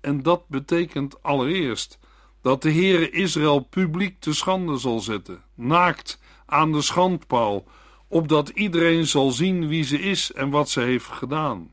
En 0.00 0.22
dat 0.22 0.48
betekent 0.48 1.22
allereerst 1.22 1.98
dat 2.42 2.62
de 2.62 2.72
Heere 2.72 3.10
Israël 3.10 3.60
publiek 3.60 4.20
te 4.20 4.34
schande 4.34 4.76
zal 4.76 5.00
zetten, 5.00 5.42
naakt 5.54 6.20
aan 6.46 6.72
de 6.72 6.82
schandpaal, 6.82 7.64
opdat 8.08 8.48
iedereen 8.48 9.06
zal 9.06 9.30
zien 9.30 9.68
wie 9.68 9.84
ze 9.84 10.00
is 10.00 10.32
en 10.32 10.50
wat 10.50 10.68
ze 10.68 10.80
heeft 10.80 11.06
gedaan. 11.06 11.72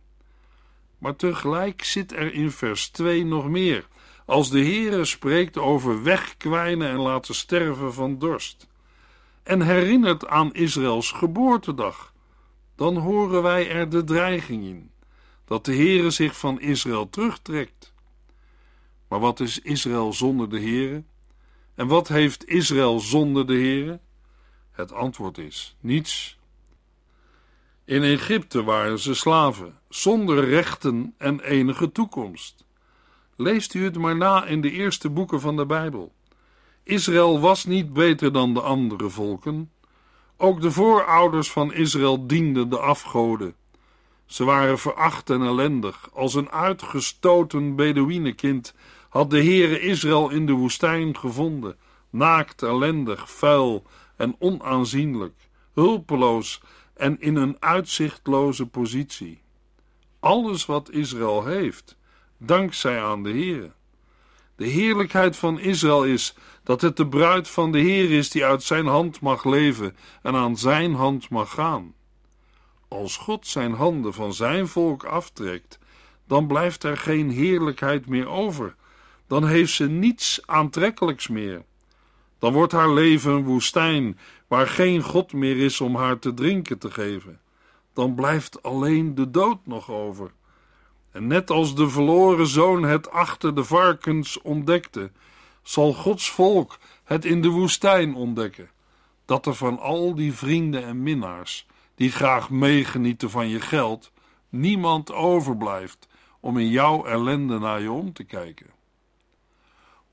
Maar 0.98 1.16
tegelijk 1.16 1.84
zit 1.84 2.12
er 2.12 2.34
in 2.34 2.52
vers 2.52 2.90
2 2.90 3.26
nog 3.26 3.50
meer, 3.50 3.88
als 4.26 4.50
de 4.50 4.60
Heere 4.60 5.06
spreekt 5.06 5.58
over 5.58 6.04
wegkwijnen 6.04 6.90
en 6.90 7.00
laten 7.00 7.36
sterven 7.36 7.94
van 7.94 8.20
dorst, 8.20 8.68
en 9.44 9.62
herinnert 9.62 10.28
aan 10.28 10.54
Israëls 10.54 11.12
geboortedag, 11.12 12.14
dan 12.80 12.98
horen 12.98 13.42
wij 13.42 13.70
er 13.70 13.90
de 13.90 14.04
dreiging 14.04 14.64
in, 14.64 14.92
dat 15.46 15.66
de 15.66 15.76
Heere 15.76 16.10
zich 16.10 16.38
van 16.38 16.62
Israël 16.62 17.10
terugtrekt. 17.10 17.94
Maar 19.08 19.20
wat 19.20 19.40
is 19.40 19.60
Israël 19.60 20.14
zonder 20.14 20.50
de 20.50 20.60
Heere? 20.60 21.04
En 21.76 21.88
wat 21.88 22.08
heeft 22.08 22.48
Israël 22.48 23.00
zonder 23.00 23.48
de 23.48 23.54
Heere? 23.54 24.00
Het 24.72 24.92
antwoord 24.92 25.38
is 25.38 25.76
niets. 25.80 26.38
In 27.86 28.04
Egypte 28.04 28.64
waren 28.64 29.00
ze 29.00 29.14
slaven, 29.14 29.80
zonder 29.90 30.46
rechten 30.46 31.14
en 31.18 31.40
enige 31.40 31.92
toekomst. 31.92 32.66
Leest 33.36 33.74
u 33.74 33.84
het 33.84 33.98
maar 33.98 34.18
na 34.18 34.46
in 34.46 34.62
de 34.62 34.72
eerste 34.72 35.10
boeken 35.10 35.42
van 35.42 35.56
de 35.56 35.66
Bijbel. 35.66 36.14
Israël 36.84 37.40
was 37.40 37.66
niet 37.66 37.94
beter 37.94 38.32
dan 38.32 38.54
de 38.54 38.62
andere 38.62 39.10
volken. 39.10 39.72
Ook 40.42 40.62
de 40.62 40.72
voorouders 40.72 41.52
van 41.52 41.74
Israël 41.74 42.28
dienden 42.28 42.70
de 42.70 42.80
afgoden. 42.80 43.56
Ze 44.26 44.44
waren 44.44 44.80
veracht 44.80 45.30
en 45.30 45.42
ellendig. 45.42 46.10
Als 46.14 46.34
een 46.34 46.50
uitgestoten 46.50 47.76
Bedouinenkind 47.76 48.74
had 49.10 49.30
de 49.30 49.44
Heere 49.44 49.80
Israël 49.80 50.30
in 50.30 50.46
de 50.46 50.52
woestijn 50.52 51.18
gevonden, 51.18 51.78
naakt, 52.10 52.64
ellendig, 52.64 53.32
vuil 53.32 53.84
en 54.16 54.36
onaanzienlijk, 54.40 55.36
hulpeloos 55.74 56.62
en 56.94 57.22
in 57.22 57.36
een 57.36 57.58
uitzichtloze 57.60 58.66
positie. 58.66 59.42
Alles 60.20 60.66
wat 60.66 60.92
Israël 60.92 61.46
heeft, 61.46 61.98
dankzij 62.38 63.04
aan 63.04 63.24
de 63.24 63.30
Heere. 63.30 63.72
De 64.60 64.68
heerlijkheid 64.68 65.38
van 65.38 65.60
Israël 65.60 66.06
is 66.06 66.36
dat 66.64 66.82
het 66.82 66.98
de 66.98 67.08
bruid 67.08 67.50
van 67.50 67.72
de 67.72 67.80
Heer 67.80 68.12
is 68.12 68.30
die 68.30 68.46
uit 68.46 68.64
zijn 68.64 68.86
hand 68.86 69.22
mag 69.22 69.44
leven 69.44 69.96
en 70.22 70.36
aan 70.36 70.58
zijn 70.58 70.94
hand 70.94 71.30
mag 71.30 71.54
gaan. 71.54 71.94
Als 72.88 73.18
God 73.18 73.48
zijn 73.48 73.74
handen 73.74 74.14
van 74.14 74.34
zijn 74.34 74.68
volk 74.68 75.04
aftrekt, 75.04 75.80
dan 76.28 76.48
blijft 76.48 76.84
er 76.84 76.98
geen 76.98 77.30
heerlijkheid 77.30 78.08
meer 78.08 78.28
over. 78.28 78.76
Dan 79.28 79.48
heeft 79.48 79.74
ze 79.74 79.90
niets 79.90 80.42
aantrekkelijks 80.46 81.28
meer. 81.28 81.64
Dan 82.40 82.54
wordt 82.54 82.72
haar 82.72 82.94
leven 82.94 83.32
een 83.32 83.44
woestijn 83.44 84.20
waar 84.48 84.68
geen 84.68 85.02
God 85.02 85.34
meer 85.34 85.58
is 85.58 85.82
om 85.82 85.96
haar 85.96 86.20
te 86.20 86.34
drinken 86.34 86.78
te 86.78 86.92
geven. 86.92 87.40
Dan 87.94 88.16
blijft 88.16 88.64
alleen 88.64 89.16
de 89.16 89.32
dood 89.32 89.60
nog 89.64 89.92
over. 89.92 90.32
En 91.12 91.28
net 91.28 91.50
als 91.50 91.76
de 91.76 91.90
verloren 91.90 92.48
zoon 92.48 92.84
het 92.84 93.12
achter 93.12 93.56
de 93.56 93.64
varkens 93.64 94.42
ontdekte, 94.42 95.12
zal 95.62 95.94
Gods 95.94 96.32
volk 96.32 96.78
het 97.04 97.26
in 97.26 97.42
de 97.42 97.50
woestijn 97.50 98.16
ontdekken. 98.16 98.70
Dat 99.26 99.46
er 99.46 99.56
van 99.56 99.80
al 99.80 100.16
die 100.16 100.34
vrienden 100.34 100.84
en 100.84 101.04
minnaars, 101.04 101.66
die 101.96 102.12
graag 102.12 102.50
meegenieten 102.50 103.30
van 103.30 103.48
je 103.48 103.62
geld, 103.62 104.12
niemand 104.50 105.12
overblijft 105.12 106.08
om 106.40 106.58
in 106.58 106.70
jouw 106.70 107.06
ellende 107.06 107.60
naar 107.60 107.82
je 107.82 107.92
om 107.92 108.14
te 108.14 108.24
kijken. 108.24 108.68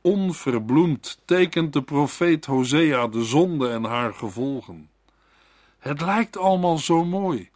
Onverbloemd 0.00 1.20
tekent 1.24 1.72
de 1.72 1.82
profeet 1.82 2.46
Hosea 2.46 3.06
de 3.06 3.24
zonde 3.24 3.68
en 3.68 3.84
haar 3.84 4.14
gevolgen. 4.14 4.90
Het 5.78 6.00
lijkt 6.00 6.36
allemaal 6.36 6.78
zo 6.78 7.04
mooi, 7.04 7.50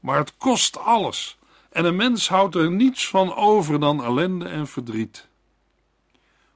maar 0.00 0.18
het 0.18 0.36
kost 0.36 0.78
alles 0.78 1.38
en 1.70 1.84
een 1.84 1.96
mens 1.96 2.28
houdt 2.28 2.54
er 2.54 2.70
niets 2.70 3.08
van 3.08 3.34
over 3.34 3.80
dan 3.80 4.04
ellende 4.04 4.48
en 4.48 4.66
verdriet. 4.66 5.28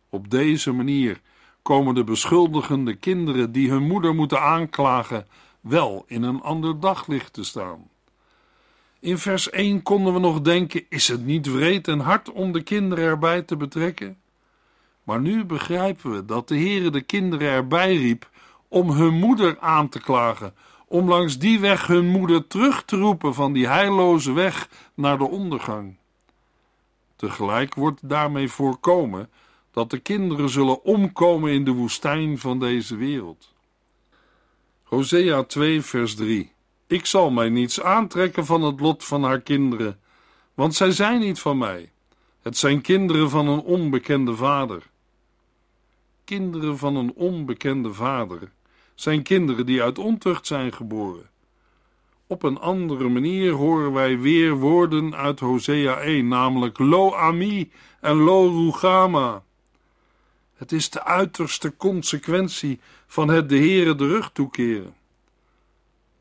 Op 0.08 0.30
deze 0.30 0.72
manier 0.72 1.20
komen 1.62 1.94
de 1.94 2.04
beschuldigende 2.04 2.94
kinderen 2.94 3.52
die 3.52 3.70
hun 3.70 3.82
moeder 3.82 4.14
moeten 4.14 4.40
aanklagen 4.40 5.26
wel 5.60 6.04
in 6.06 6.22
een 6.22 6.40
ander 6.40 6.80
daglicht 6.80 7.32
te 7.32 7.44
staan. 7.44 7.88
In 9.00 9.18
vers 9.18 9.50
1 9.50 9.82
konden 9.82 10.12
we 10.12 10.18
nog 10.18 10.40
denken: 10.40 10.84
is 10.88 11.08
het 11.08 11.24
niet 11.24 11.52
wreed 11.52 11.88
en 11.88 12.00
hard 12.00 12.32
om 12.32 12.52
de 12.52 12.62
kinderen 12.62 13.04
erbij 13.04 13.42
te 13.42 13.56
betrekken? 13.56 14.18
Maar 15.02 15.20
nu 15.20 15.44
begrijpen 15.44 16.12
we 16.14 16.24
dat 16.24 16.48
de 16.48 16.56
Heere 16.56 16.90
de 16.90 17.00
kinderen 17.00 17.48
erbij 17.48 17.96
riep 17.96 18.30
om 18.68 18.90
hun 18.90 19.14
moeder 19.14 19.58
aan 19.60 19.88
te 19.88 20.00
klagen, 20.00 20.54
om 20.94 21.08
langs 21.08 21.38
die 21.38 21.60
weg 21.60 21.86
hun 21.86 22.06
moeder 22.06 22.46
terug 22.46 22.84
te 22.84 22.96
roepen 22.96 23.34
van 23.34 23.52
die 23.52 23.66
heilloze 23.66 24.32
weg 24.32 24.68
naar 24.94 25.18
de 25.18 25.28
ondergang. 25.28 25.96
Tegelijk 27.16 27.74
wordt 27.74 28.08
daarmee 28.08 28.48
voorkomen 28.48 29.30
dat 29.70 29.90
de 29.90 29.98
kinderen 29.98 30.48
zullen 30.48 30.82
omkomen 30.82 31.52
in 31.52 31.64
de 31.64 31.70
woestijn 31.70 32.38
van 32.38 32.58
deze 32.58 32.96
wereld. 32.96 33.52
Hosea 34.82 35.42
2, 35.42 35.82
vers 35.82 36.14
3. 36.14 36.52
Ik 36.86 37.06
zal 37.06 37.30
mij 37.30 37.48
niets 37.48 37.80
aantrekken 37.80 38.46
van 38.46 38.62
het 38.62 38.80
lot 38.80 39.04
van 39.04 39.22
haar 39.22 39.40
kinderen, 39.40 40.00
want 40.54 40.74
zij 40.74 40.90
zijn 40.90 41.20
niet 41.20 41.38
van 41.38 41.58
mij. 41.58 41.92
Het 42.42 42.56
zijn 42.56 42.80
kinderen 42.80 43.30
van 43.30 43.48
een 43.48 43.62
onbekende 43.62 44.36
vader. 44.36 44.90
Kinderen 46.24 46.78
van 46.78 46.96
een 46.96 47.12
onbekende 47.14 47.92
vader 47.92 48.52
zijn 48.94 49.22
kinderen 49.22 49.66
die 49.66 49.82
uit 49.82 49.98
ontucht 49.98 50.46
zijn 50.46 50.72
geboren. 50.72 51.30
Op 52.26 52.42
een 52.42 52.58
andere 52.58 53.08
manier 53.08 53.52
horen 53.52 53.92
wij 53.92 54.18
weer 54.18 54.54
woorden 54.54 55.14
uit 55.14 55.40
Hosea 55.40 55.96
1, 55.96 56.28
namelijk 56.28 56.78
Lo 56.78 57.14
Ami 57.14 57.70
en 58.00 58.16
Lo 58.16 58.48
Rugama. 58.48 59.42
Het 60.54 60.72
is 60.72 60.90
de 60.90 61.04
uiterste 61.04 61.76
consequentie 61.76 62.80
van 63.06 63.28
het 63.28 63.48
de 63.48 63.56
Heere 63.56 63.94
de 63.94 64.06
rug 64.06 64.30
toekeren. 64.32 64.94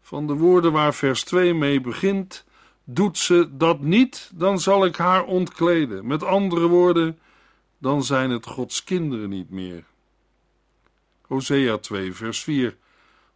Van 0.01 0.27
de 0.27 0.33
woorden 0.33 0.71
waar 0.71 0.93
vers 0.93 1.23
2 1.23 1.53
mee 1.53 1.81
begint, 1.81 2.45
doet 2.83 3.17
ze 3.17 3.49
dat 3.51 3.81
niet, 3.81 4.31
dan 4.33 4.59
zal 4.59 4.85
ik 4.85 4.95
haar 4.95 5.23
ontkleden. 5.23 6.07
Met 6.07 6.23
andere 6.23 6.67
woorden, 6.67 7.19
dan 7.77 8.03
zijn 8.03 8.29
het 8.29 8.45
Gods 8.45 8.83
kinderen 8.83 9.29
niet 9.29 9.49
meer. 9.49 9.83
Hosea 11.27 11.77
2, 11.77 12.13
vers 12.13 12.43
4. 12.43 12.77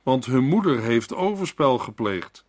Want 0.03 0.25
hun 0.25 0.43
moeder 0.43 0.79
heeft 0.79 1.15
overspel 1.15 1.77
gepleegd. 1.77 2.45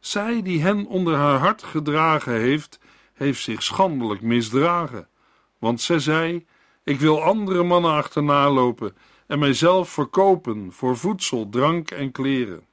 Zij 0.00 0.42
die 0.42 0.62
hen 0.62 0.86
onder 0.86 1.14
haar 1.14 1.38
hart 1.38 1.62
gedragen 1.62 2.32
heeft, 2.32 2.78
heeft 3.12 3.42
zich 3.42 3.62
schandelijk 3.62 4.20
misdragen. 4.20 5.08
Want 5.58 5.80
zij 5.80 5.98
zei: 5.98 6.46
Ik 6.84 7.00
wil 7.00 7.22
andere 7.22 7.62
mannen 7.62 7.92
achterna 7.92 8.50
lopen 8.50 8.96
en 9.26 9.38
mijzelf 9.38 9.88
verkopen 9.88 10.72
voor 10.72 10.96
voedsel, 10.96 11.48
drank 11.48 11.90
en 11.90 12.12
kleren. 12.12 12.66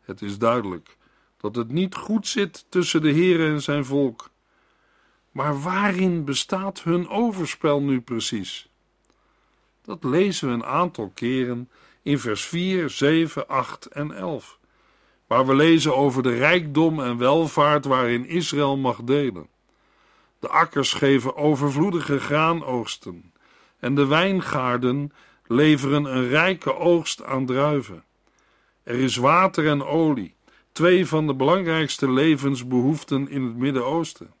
Het 0.00 0.22
is 0.22 0.38
duidelijk 0.38 0.96
dat 1.36 1.56
het 1.56 1.72
niet 1.72 1.94
goed 1.94 2.26
zit 2.26 2.66
tussen 2.68 3.02
de 3.02 3.10
Heer 3.10 3.52
en 3.52 3.62
zijn 3.62 3.84
volk. 3.84 4.30
Maar 5.30 5.60
waarin 5.62 6.24
bestaat 6.24 6.82
hun 6.82 7.08
overspel 7.08 7.82
nu 7.82 8.00
precies? 8.00 8.68
Dat 9.86 10.04
lezen 10.04 10.48
we 10.48 10.54
een 10.54 10.64
aantal 10.64 11.10
keren 11.14 11.70
in 12.02 12.18
vers 12.18 12.44
4, 12.44 12.90
7, 12.90 13.48
8 13.48 13.86
en 13.86 14.12
11, 14.12 14.58
waar 15.26 15.46
we 15.46 15.54
lezen 15.54 15.96
over 15.96 16.22
de 16.22 16.36
rijkdom 16.36 17.00
en 17.00 17.16
welvaart 17.16 17.84
waarin 17.84 18.26
Israël 18.26 18.76
mag 18.76 19.02
delen. 19.02 19.48
De 20.38 20.48
akkers 20.48 20.92
geven 20.92 21.36
overvloedige 21.36 22.18
graanoogsten 22.18 23.32
en 23.78 23.94
de 23.94 24.06
wijngaarden 24.06 25.12
leveren 25.46 26.04
een 26.04 26.28
rijke 26.28 26.74
oogst 26.74 27.24
aan 27.24 27.46
druiven. 27.46 28.04
Er 28.82 28.94
is 28.94 29.16
water 29.16 29.68
en 29.68 29.84
olie, 29.84 30.34
twee 30.72 31.06
van 31.06 31.26
de 31.26 31.34
belangrijkste 31.34 32.10
levensbehoeften 32.10 33.28
in 33.28 33.44
het 33.44 33.56
Midden-Oosten. 33.56 34.34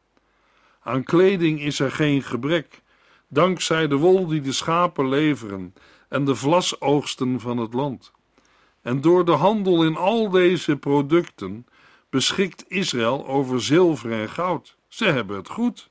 Aan 0.82 1.04
kleding 1.04 1.60
is 1.60 1.80
er 1.80 1.90
geen 1.90 2.22
gebrek 2.22 2.82
dankzij 3.28 3.88
de 3.88 3.96
wol 3.96 4.26
die 4.26 4.40
de 4.40 4.52
schapen 4.52 5.08
leveren 5.08 5.74
en 6.08 6.24
de 6.24 6.34
vlasoogsten 6.34 7.40
van 7.40 7.58
het 7.58 7.74
land. 7.74 8.12
En 8.82 9.00
door 9.00 9.24
de 9.24 9.32
handel 9.32 9.84
in 9.84 9.96
al 9.96 10.30
deze 10.30 10.76
producten 10.76 11.66
beschikt 12.10 12.64
Israël 12.68 13.26
over 13.26 13.62
zilver 13.62 14.12
en 14.12 14.28
goud. 14.28 14.76
Ze 14.88 15.04
hebben 15.04 15.36
het 15.36 15.48
goed. 15.48 15.90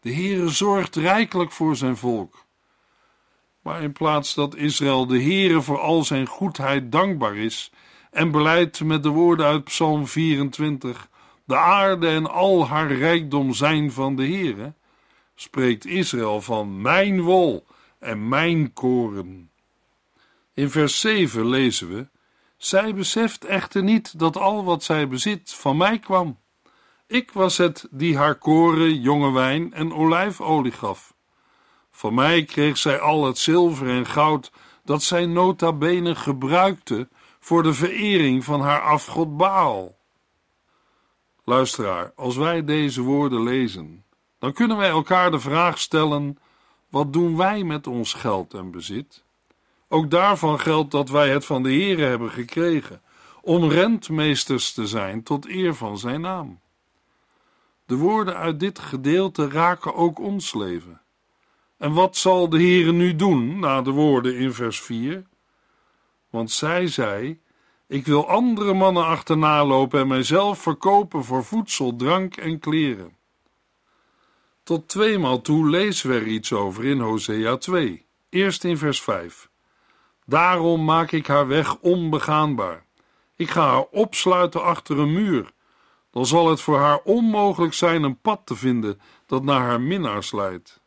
De 0.00 0.14
Heere 0.14 0.48
zorgt 0.48 0.96
rijkelijk 0.96 1.52
voor 1.52 1.76
zijn 1.76 1.96
volk. 1.96 2.44
Maar 3.62 3.82
in 3.82 3.92
plaats 3.92 4.34
dat 4.34 4.56
Israël 4.56 5.06
de 5.06 5.22
Heere 5.22 5.62
voor 5.62 5.80
al 5.80 6.04
zijn 6.04 6.26
goedheid 6.26 6.92
dankbaar 6.92 7.36
is 7.36 7.72
en 8.10 8.30
beleidt 8.30 8.84
met 8.84 9.02
de 9.02 9.08
woorden 9.08 9.46
uit 9.46 9.64
Psalm 9.64 10.06
24: 10.06 11.08
De 11.44 11.56
aarde 11.56 12.08
en 12.08 12.30
al 12.30 12.66
haar 12.66 12.92
rijkdom 12.92 13.54
zijn 13.54 13.92
van 13.92 14.16
de 14.16 14.26
Heere, 14.26 14.74
spreekt 15.40 15.86
Israël 15.86 16.40
van 16.40 16.80
mijn 16.80 17.20
wol 17.20 17.66
en 17.98 18.28
mijn 18.28 18.72
koren. 18.72 19.50
In 20.54 20.70
vers 20.70 21.00
7 21.00 21.46
lezen 21.46 21.88
we: 21.88 22.08
Zij 22.56 22.94
beseft 22.94 23.44
echter 23.44 23.82
niet 23.82 24.18
dat 24.18 24.36
al 24.36 24.64
wat 24.64 24.82
zij 24.82 25.08
bezit 25.08 25.54
van 25.54 25.76
mij 25.76 25.98
kwam. 25.98 26.38
Ik 27.06 27.32
was 27.32 27.56
het 27.56 27.88
die 27.90 28.16
haar 28.16 28.34
koren, 28.34 29.00
jonge 29.00 29.32
wijn 29.32 29.72
en 29.72 29.92
olijfolie 29.92 30.72
gaf. 30.72 31.14
Van 31.90 32.14
mij 32.14 32.44
kreeg 32.44 32.78
zij 32.78 32.98
al 32.98 33.24
het 33.24 33.38
zilver 33.38 33.88
en 33.88 34.06
goud 34.06 34.52
dat 34.84 35.02
zij 35.02 35.26
nota 35.26 35.72
bene 35.72 36.14
gebruikte 36.14 37.08
voor 37.38 37.62
de 37.62 37.74
verering 37.74 38.44
van 38.44 38.60
haar 38.60 38.80
afgod 38.80 39.36
Baal. 39.36 39.98
Luisteraar, 41.44 42.12
als 42.16 42.36
wij 42.36 42.64
deze 42.64 43.02
woorden 43.02 43.42
lezen, 43.42 44.04
dan 44.40 44.52
kunnen 44.52 44.76
wij 44.76 44.88
elkaar 44.88 45.30
de 45.30 45.40
vraag 45.40 45.78
stellen: 45.78 46.38
wat 46.88 47.12
doen 47.12 47.36
wij 47.36 47.64
met 47.64 47.86
ons 47.86 48.14
geld 48.14 48.54
en 48.54 48.70
bezit? 48.70 49.24
Ook 49.88 50.10
daarvan 50.10 50.60
geldt 50.60 50.90
dat 50.90 51.08
wij 51.08 51.30
het 51.30 51.44
van 51.44 51.62
de 51.62 51.68
Heere 51.68 52.02
hebben 52.02 52.30
gekregen, 52.30 53.02
om 53.42 53.68
rentmeesters 53.68 54.72
te 54.72 54.86
zijn 54.86 55.22
tot 55.22 55.48
eer 55.48 55.74
van 55.74 55.98
zijn 55.98 56.20
naam. 56.20 56.60
De 57.86 57.96
woorden 57.96 58.36
uit 58.36 58.60
dit 58.60 58.78
gedeelte 58.78 59.48
raken 59.48 59.94
ook 59.94 60.18
ons 60.18 60.54
leven. 60.54 61.00
En 61.76 61.92
wat 61.92 62.16
zal 62.16 62.48
de 62.48 62.56
Heere 62.56 62.92
nu 62.92 63.16
doen 63.16 63.58
na 63.58 63.82
de 63.82 63.90
woorden 63.90 64.36
in 64.36 64.52
vers 64.52 64.80
4? 64.80 65.26
Want 66.30 66.50
zij 66.50 66.86
zei: 66.86 67.40
Ik 67.86 68.06
wil 68.06 68.28
andere 68.28 68.74
mannen 68.74 69.06
achterna 69.06 69.64
lopen 69.64 70.00
en 70.00 70.08
mijzelf 70.08 70.58
verkopen 70.58 71.24
voor 71.24 71.44
voedsel, 71.44 71.96
drank 71.96 72.36
en 72.36 72.58
kleren. 72.58 73.18
Tot 74.70 74.88
tweemaal 74.88 75.40
toe 75.40 75.68
lezen 75.68 76.10
we 76.10 76.14
er 76.14 76.26
iets 76.26 76.52
over 76.52 76.84
in 76.84 77.00
Hosea 77.00 77.56
2, 77.56 78.06
eerst 78.28 78.64
in 78.64 78.78
vers 78.78 79.02
5. 79.02 79.50
Daarom 80.26 80.84
maak 80.84 81.12
ik 81.12 81.26
haar 81.26 81.46
weg 81.46 81.78
onbegaanbaar. 81.78 82.84
Ik 83.36 83.50
ga 83.50 83.66
haar 83.66 83.84
opsluiten 83.90 84.62
achter 84.62 84.98
een 84.98 85.12
muur. 85.12 85.52
Dan 86.10 86.26
zal 86.26 86.48
het 86.48 86.60
voor 86.60 86.78
haar 86.78 87.00
onmogelijk 87.04 87.74
zijn 87.74 88.02
een 88.02 88.20
pad 88.20 88.40
te 88.44 88.56
vinden 88.56 89.00
dat 89.26 89.42
naar 89.42 89.60
haar 89.60 89.80
minnaars 89.80 90.32
leidt. 90.32 90.80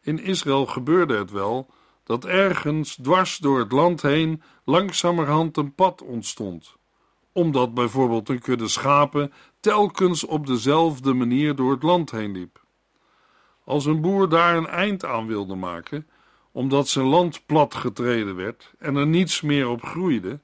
In 0.00 0.22
Israël 0.22 0.66
gebeurde 0.66 1.16
het 1.16 1.30
wel 1.30 1.70
dat 2.04 2.24
ergens 2.24 2.94
dwars 3.02 3.36
door 3.36 3.58
het 3.58 3.72
land 3.72 4.02
heen 4.02 4.42
langzamerhand 4.64 5.56
een 5.56 5.74
pad 5.74 6.02
ontstond, 6.02 6.76
omdat 7.32 7.74
bijvoorbeeld 7.74 8.28
een 8.28 8.40
kudde 8.40 8.68
schapen 8.68 9.32
telkens 9.60 10.24
op 10.24 10.46
dezelfde 10.46 11.12
manier 11.12 11.54
door 11.54 11.70
het 11.70 11.82
land 11.82 12.10
heen 12.10 12.32
liep. 12.32 12.60
Als 13.64 13.84
een 13.84 14.00
boer 14.00 14.28
daar 14.28 14.56
een 14.56 14.66
eind 14.66 15.04
aan 15.04 15.26
wilde 15.26 15.54
maken, 15.54 16.08
omdat 16.52 16.88
zijn 16.88 17.06
land 17.06 17.46
plat 17.46 17.74
getreden 17.74 18.36
werd 18.36 18.72
en 18.78 18.96
er 18.96 19.06
niets 19.06 19.40
meer 19.40 19.68
op 19.68 19.84
groeide, 19.84 20.40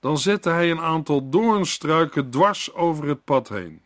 dan 0.00 0.18
zette 0.18 0.48
hij 0.48 0.70
een 0.70 0.80
aantal 0.80 1.28
doornstruiken 1.28 2.30
dwars 2.30 2.74
over 2.74 3.08
het 3.08 3.24
pad 3.24 3.48
heen. 3.48 3.82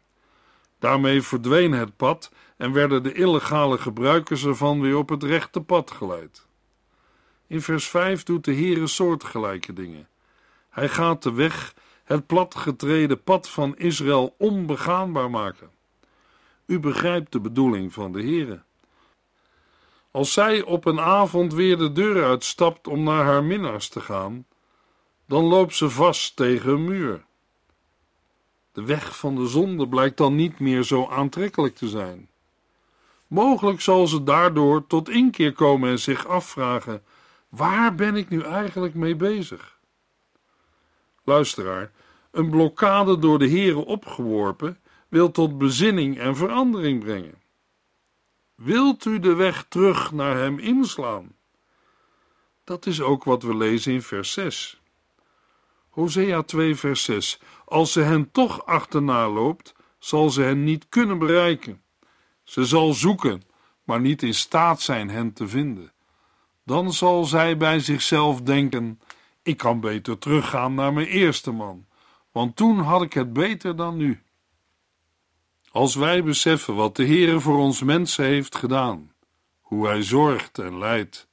Daarmee 0.79 1.23
verdween 1.23 1.73
het 1.73 1.97
pad 1.97 2.31
en 2.57 2.73
werden 2.73 3.03
de 3.03 3.13
illegale 3.13 3.79
gebruikers 3.79 4.45
ervan 4.45 4.81
weer 4.81 4.97
op 4.97 5.09
het 5.09 5.23
rechte 5.23 5.61
pad 5.61 5.91
geleid. 5.91 6.47
In 7.47 7.63
vers 7.63 7.89
5 7.89 8.23
doet 8.23 8.45
de 8.45 8.55
Heere 8.55 8.87
soortgelijke 8.87 9.73
dingen. 9.73 10.09
Hij 10.71 10.89
gaat 10.89 11.23
de 11.23 11.33
weg, 11.33 11.75
het 12.07 12.27
platgetreden 12.27 13.23
pad 13.23 13.49
van 13.49 13.77
Israël, 13.77 14.35
onbegaanbaar 14.39 15.31
maken. 15.31 15.71
U 16.67 16.81
begrijpt 16.81 17.33
de 17.33 17.41
bedoeling 17.41 17.93
van 17.93 18.13
de 18.13 18.23
Heere. 18.23 18.63
Als 20.11 20.33
zij 20.33 20.63
op 20.63 20.85
een 20.85 21.01
avond 21.01 21.55
weer 21.55 21.77
de 21.77 21.93
deur 21.93 22.25
uitstapt 22.25 22.89
om 22.89 23.03
naar 23.03 23.25
haar 23.25 23.45
minnaars 23.45 23.89
te 23.89 24.01
gaan, 24.01 24.47
dan 25.27 25.45
loopt 25.45 25.75
ze 25.75 25.91
vast 25.91 26.37
tegen 26.37 26.73
een 26.73 26.85
muur. 26.85 27.25
De 28.73 28.85
weg 28.85 29.19
van 29.19 29.35
de 29.35 29.47
zonde 29.47 29.89
blijkt 29.89 30.17
dan 30.17 30.35
niet 30.35 30.59
meer 30.59 30.83
zo 30.83 31.09
aantrekkelijk 31.09 31.75
te 31.75 31.89
zijn. 31.89 32.29
Mogelijk 33.27 33.81
zal 33.81 34.07
ze 34.07 34.23
daardoor 34.23 34.87
tot 34.87 35.09
inkeer 35.09 35.53
komen 35.53 35.91
en 35.91 35.99
zich 35.99 36.27
afvragen: 36.27 37.03
waar 37.49 37.95
ben 37.95 38.17
ik 38.17 38.29
nu 38.29 38.43
eigenlijk 38.43 38.95
mee 38.95 39.17
bezig? 39.17 39.76
Luisteraar, 41.27 41.91
een 42.31 42.51
blokkade 42.51 43.19
door 43.19 43.39
de 43.39 43.49
Heere 43.49 43.85
opgeworpen 43.85 44.79
wil 45.09 45.31
tot 45.31 45.59
bezinning 45.59 46.19
en 46.19 46.37
verandering 46.37 47.01
brengen. 47.01 47.43
Wilt 48.55 49.05
u 49.05 49.19
de 49.19 49.35
weg 49.35 49.67
terug 49.69 50.13
naar 50.13 50.37
hem 50.37 50.59
inslaan? 50.59 51.35
Dat 52.65 52.87
is 52.87 53.01
ook 53.01 53.25
wat 53.25 53.43
we 53.43 53.57
lezen 53.57 53.93
in 53.93 54.03
vers 54.03 54.33
6. 54.33 54.81
Hosea 55.89 56.43
2, 56.43 56.77
vers 56.77 57.05
6. 57.05 57.41
Als 57.65 57.93
ze 57.93 58.01
hen 58.01 58.31
toch 58.31 58.67
achterna 58.67 59.29
loopt, 59.29 59.75
zal 59.99 60.31
ze 60.31 60.43
hen 60.43 60.65
niet 60.65 60.89
kunnen 60.89 61.19
bereiken. 61.19 61.83
Ze 62.43 62.65
zal 62.65 62.93
zoeken, 62.93 63.43
maar 63.85 64.01
niet 64.01 64.23
in 64.23 64.35
staat 64.35 64.81
zijn 64.81 65.11
hen 65.11 65.33
te 65.33 65.49
vinden. 65.49 65.93
Dan 66.65 66.93
zal 66.93 67.25
zij 67.25 67.57
bij 67.57 67.81
zichzelf 67.81 68.43
denken: 68.43 69.01
ik 69.47 69.57
kan 69.57 69.81
beter 69.81 70.19
teruggaan 70.19 70.75
naar 70.75 70.93
mijn 70.93 71.07
eerste 71.07 71.51
man, 71.51 71.87
want 72.33 72.57
toen 72.57 72.79
had 72.79 73.03
ik 73.03 73.13
het 73.13 73.33
beter 73.33 73.77
dan 73.77 73.97
nu. 73.97 74.23
Als 75.71 75.95
wij 75.95 76.25
beseffen 76.25 76.75
wat 76.75 76.97
de 76.97 77.07
Heere 77.07 77.41
voor 77.41 77.59
ons 77.59 77.83
mensen 77.83 78.25
heeft 78.25 78.57
gedaan, 78.57 79.13
hoe 79.61 79.87
Hij 79.87 80.03
zorgt 80.03 80.59
en 80.59 80.79
leidt, 80.79 81.29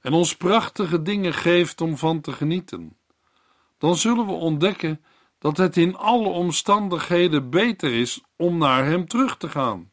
en 0.00 0.12
ons 0.12 0.36
prachtige 0.36 1.02
dingen 1.02 1.34
geeft 1.34 1.80
om 1.80 1.96
van 1.96 2.20
te 2.20 2.32
genieten, 2.32 2.96
dan 3.78 3.96
zullen 3.96 4.26
we 4.26 4.32
ontdekken 4.32 5.04
dat 5.38 5.56
het 5.56 5.76
in 5.76 5.96
alle 5.96 6.28
omstandigheden 6.28 7.50
beter 7.50 7.92
is 7.92 8.20
om 8.36 8.58
naar 8.58 8.84
Hem 8.84 9.06
terug 9.06 9.36
te 9.36 9.48
gaan. 9.48 9.90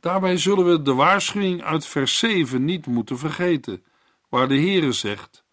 Daarbij 0.00 0.36
zullen 0.36 0.66
we 0.66 0.82
de 0.82 0.94
waarschuwing 0.94 1.62
uit 1.62 1.86
vers 1.86 2.18
7 2.18 2.64
niet 2.64 2.86
moeten 2.86 3.18
vergeten, 3.18 3.84
waar 4.28 4.48
de 4.48 4.58
Heere 4.58 4.92
zegt: 4.92 5.43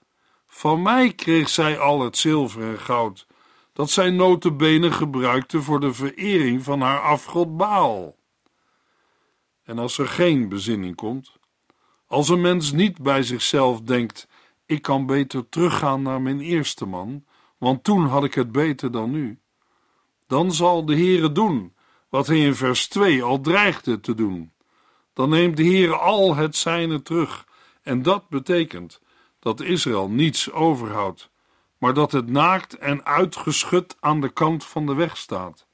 Van 0.53 0.81
mij 0.81 1.13
kreeg 1.13 1.49
zij 1.49 1.79
al 1.79 2.01
het 2.01 2.17
zilver 2.17 2.61
en 2.61 2.79
goud, 2.79 3.27
dat 3.73 3.89
zij 3.89 4.09
notenbenen 4.09 4.93
gebruikte 4.93 5.61
voor 5.61 5.79
de 5.79 5.93
verering 5.93 6.63
van 6.63 6.81
haar 6.81 6.99
afgod 6.99 7.57
Baal. 7.57 8.15
En 9.63 9.79
als 9.79 9.97
er 9.97 10.07
geen 10.07 10.49
bezinning 10.49 10.95
komt, 10.95 11.37
als 12.07 12.29
een 12.29 12.41
mens 12.41 12.71
niet 12.71 13.01
bij 13.01 13.23
zichzelf 13.23 13.81
denkt: 13.81 14.27
Ik 14.65 14.81
kan 14.81 15.05
beter 15.05 15.49
teruggaan 15.49 16.01
naar 16.01 16.21
mijn 16.21 16.39
eerste 16.39 16.85
man, 16.85 17.25
want 17.57 17.83
toen 17.83 18.05
had 18.05 18.23
ik 18.23 18.33
het 18.33 18.51
beter 18.51 18.91
dan 18.91 19.11
nu, 19.11 19.39
dan 20.27 20.53
zal 20.53 20.85
de 20.85 20.95
Heere 20.95 21.31
doen 21.31 21.73
wat 22.09 22.27
hij 22.27 22.39
in 22.39 22.55
vers 22.55 22.87
2 22.87 23.23
al 23.23 23.41
dreigde 23.41 23.99
te 23.99 24.13
doen. 24.13 24.51
Dan 25.13 25.29
neemt 25.29 25.57
de 25.57 25.63
Heere 25.63 25.95
al 25.97 26.35
het 26.35 26.55
zijne 26.55 27.01
terug, 27.01 27.45
en 27.81 28.01
dat 28.01 28.29
betekent 28.29 29.00
dat 29.41 29.61
Israël 29.61 30.09
niets 30.09 30.51
overhoudt, 30.51 31.29
maar 31.77 31.93
dat 31.93 32.11
het 32.11 32.29
naakt 32.29 32.77
en 32.77 33.05
uitgeschud 33.05 33.95
aan 33.99 34.21
de 34.21 34.29
kant 34.29 34.65
van 34.65 34.85
de 34.85 34.93
weg 34.93 35.17
staat. 35.17 35.67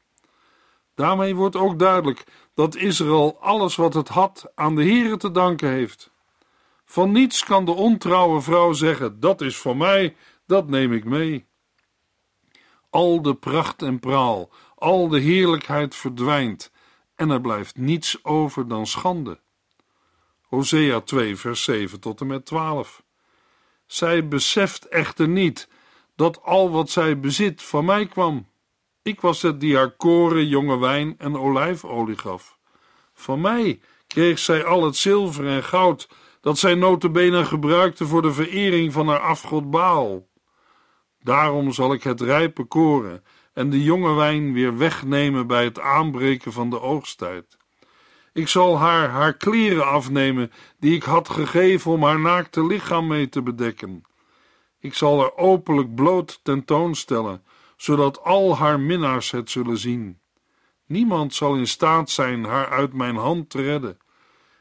Daarmee 0.96 1.36
wordt 1.36 1.56
ook 1.56 1.80
duidelijk 1.80 2.24
dat 2.54 2.76
Israël 2.76 3.38
alles 3.42 3.76
wat 3.76 3.94
het 3.94 4.08
had 4.08 4.52
aan 4.56 4.76
de 4.76 4.84
Heere 4.84 5.18
te 5.18 5.32
danken 5.32 5.70
heeft. 5.70 6.12
Van 6.86 7.12
niets 7.12 7.44
kan 7.44 7.66
de 7.66 7.72
ontrouwe 7.72 8.42
vrouw 8.42 8.74
zeggen: 8.74 9.20
dat 9.20 9.42
is 9.42 9.58
voor 9.58 9.78
mij, 9.78 10.16
dat 10.46 10.68
neem 10.68 10.94
ik 10.94 11.06
mee. 11.06 11.46
Al 12.90 13.22
de 13.22 13.36
pracht 13.36 13.82
en 13.82 14.00
praal, 14.00 14.50
al 14.76 15.08
de 15.08 15.20
heerlijkheid 15.20 15.96
verdwijnt 15.96 16.72
en 17.16 17.30
er 17.30 17.42
blijft 17.42 17.78
niets 17.78 18.24
over 18.24 18.68
dan 18.68 18.88
schande. 18.88 19.40
Hosea 20.42 21.02
2, 21.02 21.36
vers 21.36 21.64
7 21.64 22.00
tot 22.00 22.22
en 22.22 22.28
met 22.28 22.46
12. 22.46 23.06
Zij 23.88 24.28
beseft 24.28 24.88
echter 24.88 25.28
niet 25.28 25.70
dat 26.16 26.44
al 26.44 26.72
wat 26.72 26.90
zij 26.90 27.20
bezit 27.20 27.64
van 27.64 27.86
mij 27.86 28.06
kwam. 28.06 28.48
Ik 29.02 29.22
was 29.22 29.42
het 29.42 29.60
die 29.60 29.76
haar 29.76 29.92
koren, 29.92 30.48
jonge 30.48 30.78
wijn 30.78 31.16
en 31.18 31.38
olijfolie 31.38 32.18
gaf. 32.18 32.58
Van 33.14 33.42
mij 33.42 33.80
kreeg 34.08 34.40
zij 34.40 34.66
al 34.66 34.84
het 34.84 34.96
zilver 34.96 35.48
en 35.48 35.64
goud 35.64 36.10
dat 36.42 36.58
zij 36.58 36.76
notabene 36.76 37.46
gebruikte 37.46 38.06
voor 38.06 38.22
de 38.22 38.34
verering 38.34 38.94
van 38.94 39.08
haar 39.08 39.20
afgod 39.20 39.72
Baal. 39.72 40.28
Daarom 41.20 41.72
zal 41.72 41.94
ik 41.94 42.04
het 42.04 42.22
rijpe 42.22 42.64
koren 42.64 43.24
en 43.54 43.70
de 43.70 43.84
jonge 43.84 44.14
wijn 44.14 44.54
weer 44.54 44.78
wegnemen 44.78 45.48
bij 45.48 45.64
het 45.64 45.80
aanbreken 45.80 46.52
van 46.52 46.70
de 46.70 46.82
oogsttijd. 46.82 47.58
Ik 48.38 48.48
zal 48.48 48.78
haar 48.78 49.10
haar 49.10 49.34
kleren 49.34 49.88
afnemen 49.88 50.52
die 50.80 50.96
ik 50.96 51.04
had 51.04 51.30
gegeven 51.30 51.92
om 51.92 52.04
haar 52.04 52.20
naakte 52.20 52.66
lichaam 52.66 53.08
mee 53.08 53.30
te 53.30 53.42
bedekken. 53.42 54.04
Ik 54.80 54.94
zal 54.94 55.20
haar 55.20 55.36
openlijk 55.36 55.96
bloot 55.96 56.40
tentoonstellen, 56.44 57.44
zodat 57.78 58.24
al 58.24 58.58
haar 58.58 58.80
minnaars 58.80 59.32
het 59.32 59.50
zullen 59.50 59.78
zien. 59.78 60.20
Niemand 60.86 61.34
zal 61.34 61.56
in 61.56 61.68
staat 61.68 62.10
zijn 62.10 62.44
haar 62.44 62.70
uit 62.70 62.94
mijn 62.94 63.16
hand 63.16 63.50
te 63.50 63.62
redden. 63.62 63.98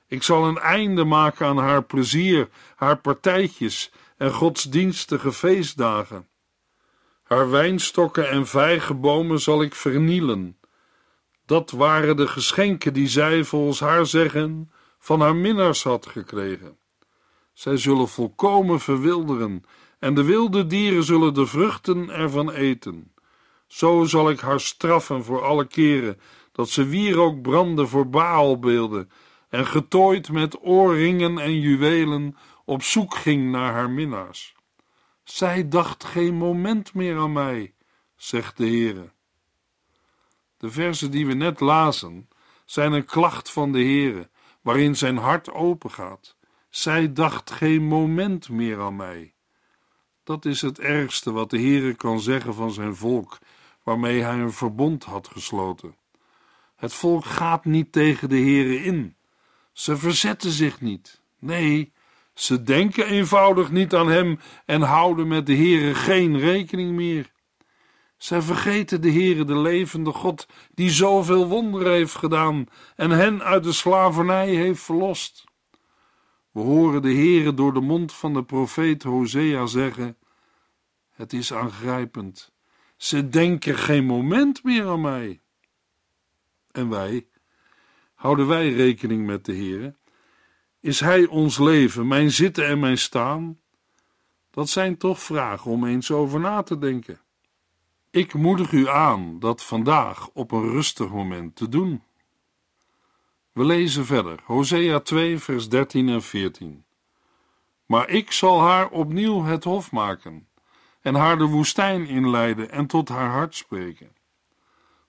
Ik 0.06 0.22
zal 0.22 0.44
een 0.44 0.58
einde 0.58 1.04
maken 1.04 1.46
aan 1.46 1.58
haar 1.58 1.84
plezier, 1.84 2.48
haar 2.76 2.96
partijtjes 2.98 3.92
en 4.16 4.32
godsdienstige 4.32 5.32
feestdagen. 5.32 6.28
Haar 7.22 7.50
wijnstokken 7.50 8.28
en 8.28 8.46
vijgenbomen 8.46 9.40
zal 9.40 9.62
ik 9.62 9.74
vernielen. 9.74 10.58
Dat 11.46 11.70
waren 11.70 12.16
de 12.16 12.26
geschenken 12.26 12.92
die 12.92 13.08
zij, 13.08 13.44
volgens 13.44 13.80
haar 13.80 14.06
zeggen, 14.06 14.70
van 14.98 15.20
haar 15.20 15.36
minnaars 15.36 15.82
had 15.82 16.06
gekregen. 16.06 16.78
Zij 17.52 17.76
zullen 17.76 18.08
volkomen 18.08 18.80
verwilderen, 18.80 19.64
en 19.98 20.14
de 20.14 20.24
wilde 20.24 20.66
dieren 20.66 21.04
zullen 21.04 21.34
de 21.34 21.46
vruchten 21.46 22.10
ervan 22.10 22.50
eten. 22.50 23.12
Zo 23.66 24.04
zal 24.04 24.30
ik 24.30 24.40
haar 24.40 24.60
straffen 24.60 25.24
voor 25.24 25.42
alle 25.42 25.66
keren 25.66 26.20
dat 26.52 26.68
ze 26.68 26.84
wierook 26.84 27.42
brandde 27.42 27.86
voor 27.86 28.08
Baalbeelden 28.08 29.10
en 29.48 29.66
getooid 29.66 30.30
met 30.30 30.58
oorringen 30.62 31.38
en 31.38 31.60
juwelen 31.60 32.36
op 32.64 32.82
zoek 32.82 33.14
ging 33.14 33.50
naar 33.50 33.72
haar 33.72 33.90
minnaars. 33.90 34.54
Zij 35.24 35.68
dacht 35.68 36.04
geen 36.04 36.34
moment 36.34 36.94
meer 36.94 37.16
aan 37.16 37.32
mij, 37.32 37.74
zegt 38.16 38.56
de 38.56 38.66
Heere. 38.66 39.14
De 40.66 40.72
versen 40.72 41.10
die 41.10 41.26
we 41.26 41.34
net 41.34 41.60
lazen 41.60 42.28
zijn 42.64 42.92
een 42.92 43.04
klacht 43.04 43.50
van 43.50 43.72
de 43.72 43.78
Heere, 43.78 44.30
waarin 44.60 44.96
zijn 44.96 45.16
hart 45.16 45.52
opengaat. 45.52 46.36
Zij 46.68 47.12
dacht 47.12 47.50
geen 47.50 47.82
moment 47.82 48.48
meer 48.48 48.80
aan 48.80 48.96
mij. 48.96 49.34
Dat 50.24 50.44
is 50.44 50.62
het 50.62 50.78
ergste 50.78 51.32
wat 51.32 51.50
de 51.50 51.58
Heere 51.58 51.94
kan 51.94 52.20
zeggen 52.20 52.54
van 52.54 52.72
zijn 52.72 52.96
volk, 52.96 53.38
waarmee 53.82 54.22
hij 54.22 54.38
een 54.38 54.52
verbond 54.52 55.04
had 55.04 55.28
gesloten. 55.28 55.96
Het 56.76 56.92
volk 56.92 57.24
gaat 57.24 57.64
niet 57.64 57.92
tegen 57.92 58.28
de 58.28 58.38
Heere 58.38 58.82
in. 58.82 59.16
Ze 59.72 59.96
verzetten 59.96 60.50
zich 60.50 60.80
niet. 60.80 61.20
Nee, 61.38 61.92
ze 62.34 62.62
denken 62.62 63.06
eenvoudig 63.06 63.70
niet 63.70 63.94
aan 63.94 64.08
hem 64.08 64.38
en 64.64 64.82
houden 64.82 65.28
met 65.28 65.46
de 65.46 65.56
Heere 65.56 65.94
geen 65.94 66.38
rekening 66.38 66.92
meer. 66.92 67.34
Zij 68.16 68.42
vergeten 68.42 69.00
de 69.00 69.10
Heere, 69.10 69.44
de 69.44 69.58
levende 69.58 70.12
God, 70.12 70.46
die 70.74 70.90
zoveel 70.90 71.48
wonderen 71.48 71.92
heeft 71.92 72.14
gedaan 72.14 72.66
en 72.96 73.10
hen 73.10 73.42
uit 73.42 73.64
de 73.64 73.72
slavernij 73.72 74.48
heeft 74.48 74.82
verlost. 74.82 75.44
We 76.50 76.60
horen 76.60 77.02
de 77.02 77.12
Heere 77.12 77.54
door 77.54 77.72
de 77.72 77.80
mond 77.80 78.12
van 78.12 78.34
de 78.34 78.44
profeet 78.44 79.02
Hosea 79.02 79.66
zeggen: 79.66 80.16
Het 81.10 81.32
is 81.32 81.52
aangrijpend. 81.52 82.52
Ze 82.96 83.28
denken 83.28 83.76
geen 83.76 84.04
moment 84.04 84.64
meer 84.64 84.86
aan 84.86 85.00
mij. 85.00 85.40
En 86.72 86.88
wij, 86.88 87.26
houden 88.14 88.46
wij 88.46 88.72
rekening 88.72 89.26
met 89.26 89.44
de 89.44 89.52
Heere? 89.52 89.94
Is 90.80 91.00
Hij 91.00 91.26
ons 91.26 91.58
leven, 91.58 92.06
mijn 92.06 92.30
zitten 92.30 92.66
en 92.66 92.78
mijn 92.78 92.98
staan? 92.98 93.60
Dat 94.50 94.68
zijn 94.68 94.96
toch 94.96 95.22
vragen 95.22 95.70
om 95.70 95.86
eens 95.86 96.10
over 96.10 96.40
na 96.40 96.62
te 96.62 96.78
denken. 96.78 97.20
Ik 98.16 98.34
moedig 98.34 98.72
u 98.72 98.88
aan 98.88 99.38
dat 99.38 99.64
vandaag 99.64 100.28
op 100.32 100.52
een 100.52 100.70
rustig 100.70 101.10
moment 101.10 101.56
te 101.56 101.68
doen. 101.68 102.02
We 103.52 103.64
lezen 103.64 104.06
verder, 104.06 104.40
Hosea 104.44 105.00
2, 105.00 105.38
vers 105.38 105.68
13 105.68 106.08
en 106.08 106.22
14. 106.22 106.84
Maar 107.86 108.08
ik 108.08 108.32
zal 108.32 108.60
haar 108.60 108.88
opnieuw 108.88 109.42
het 109.42 109.64
hof 109.64 109.92
maken, 109.92 110.48
en 111.00 111.14
haar 111.14 111.38
de 111.38 111.44
woestijn 111.44 112.06
inleiden 112.06 112.70
en 112.70 112.86
tot 112.86 113.08
haar 113.08 113.30
hart 113.30 113.54
spreken. 113.54 114.16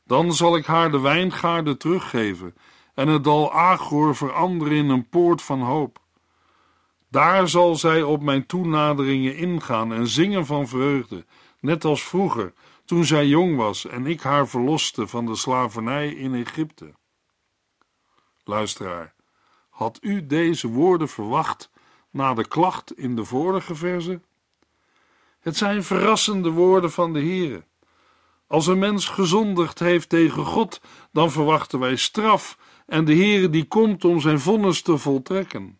Dan 0.05 0.33
zal 0.33 0.55
ik 0.55 0.65
haar 0.65 0.91
de 0.91 0.99
wijngaarden 0.99 1.77
teruggeven 1.77 2.55
en 2.93 3.07
het 3.07 3.23
dal 3.23 3.53
Agor 3.53 4.15
veranderen 4.15 4.77
in 4.77 4.89
een 4.89 5.09
poort 5.09 5.41
van 5.41 5.61
hoop. 5.61 5.99
Daar 7.09 7.49
zal 7.49 7.75
zij 7.75 8.03
op 8.03 8.21
mijn 8.21 8.45
toenaderingen 8.45 9.35
ingaan 9.35 9.93
en 9.93 10.07
zingen 10.07 10.45
van 10.45 10.67
vreugde, 10.67 11.25
net 11.59 11.85
als 11.85 12.03
vroeger, 12.03 12.53
toen 12.87 13.05
zij 13.05 13.27
jong 13.27 13.55
was 13.55 13.85
en 13.85 14.05
ik 14.05 14.21
haar 14.21 14.47
verloste 14.47 15.07
van 15.07 15.25
de 15.25 15.35
slavernij 15.35 16.09
in 16.09 16.35
Egypte. 16.35 16.93
Luisteraar, 18.43 19.13
had 19.69 19.97
u 20.01 20.25
deze 20.25 20.67
woorden 20.67 21.09
verwacht 21.09 21.71
na 22.11 22.33
de 22.33 22.47
klacht 22.47 22.97
in 22.97 23.15
de 23.15 23.25
vorige 23.25 23.75
verse? 23.75 24.21
Het 25.39 25.57
zijn 25.57 25.83
verrassende 25.83 26.49
woorden 26.49 26.91
van 26.91 27.13
de 27.13 27.19
Heere. 27.19 27.65
Als 28.47 28.67
een 28.67 28.79
mens 28.79 29.07
gezondigd 29.07 29.79
heeft 29.79 30.09
tegen 30.09 30.45
God, 30.45 30.81
dan 31.11 31.31
verwachten 31.31 31.79
wij 31.79 31.95
straf 31.95 32.57
en 32.85 33.05
de 33.05 33.15
Heere 33.15 33.49
die 33.49 33.65
komt 33.65 34.05
om 34.05 34.19
zijn 34.19 34.39
vonnis 34.39 34.81
te 34.81 34.97
voltrekken. 34.97 35.79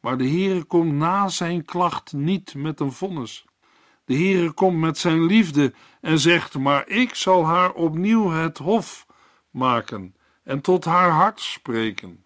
Maar 0.00 0.18
de 0.18 0.28
Heere 0.28 0.64
komt 0.64 0.92
na 0.92 1.28
zijn 1.28 1.64
klacht 1.64 2.12
niet 2.12 2.54
met 2.54 2.80
een 2.80 2.92
vonnis. 2.92 3.44
De 4.04 4.14
Heere 4.14 4.52
komt 4.52 4.78
met 4.78 4.98
zijn 4.98 5.26
liefde 5.26 5.72
en 6.00 6.18
zegt: 6.18 6.58
Maar 6.58 6.88
ik 6.88 7.14
zal 7.14 7.44
haar 7.44 7.72
opnieuw 7.72 8.30
het 8.30 8.58
hof 8.58 9.06
maken 9.50 10.16
en 10.42 10.60
tot 10.60 10.84
haar 10.84 11.10
hart 11.10 11.40
spreken. 11.40 12.24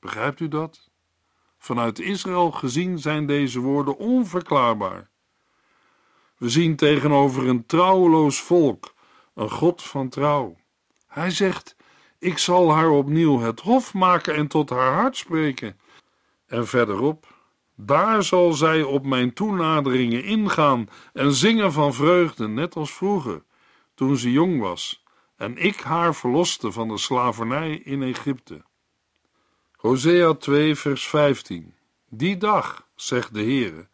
Begrijpt 0.00 0.40
u 0.40 0.48
dat? 0.48 0.90
Vanuit 1.58 1.98
Israël 1.98 2.50
gezien 2.50 2.98
zijn 2.98 3.26
deze 3.26 3.60
woorden 3.60 3.96
onverklaarbaar. 3.96 5.10
We 6.36 6.48
zien 6.48 6.76
tegenover 6.76 7.48
een 7.48 7.66
trouweloos 7.66 8.40
volk 8.40 8.94
een 9.34 9.50
God 9.50 9.82
van 9.82 10.08
trouw. 10.08 10.56
Hij 11.06 11.30
zegt: 11.30 11.76
Ik 12.18 12.38
zal 12.38 12.72
haar 12.72 12.90
opnieuw 12.90 13.38
het 13.38 13.60
hof 13.60 13.94
maken 13.94 14.34
en 14.34 14.46
tot 14.46 14.70
haar 14.70 14.92
hart 14.92 15.16
spreken. 15.16 15.80
En 16.46 16.66
verderop: 16.66 17.29
Daar 17.82 18.22
zal 18.22 18.52
zij 18.52 18.82
op 18.82 19.06
mijn 19.06 19.32
toenaderingen 19.32 20.24
ingaan 20.24 20.88
en 21.12 21.32
zingen 21.32 21.72
van 21.72 21.94
vreugde, 21.94 22.48
net 22.48 22.76
als 22.76 22.92
vroeger, 22.92 23.42
toen 23.94 24.16
ze 24.16 24.32
jong 24.32 24.60
was 24.60 25.04
en 25.40 25.56
ik 25.56 25.80
haar 25.80 26.14
verloste 26.14 26.72
van 26.72 26.88
de 26.88 26.98
slavernij 26.98 27.80
in 27.84 28.02
Egypte. 28.02 28.62
Hosea 29.76 30.34
2, 30.34 30.74
vers 30.74 31.08
15. 31.08 31.74
Die 32.08 32.36
dag, 32.36 32.86
zegt 32.94 33.34
de 33.34 33.40
Heere, 33.40 33.88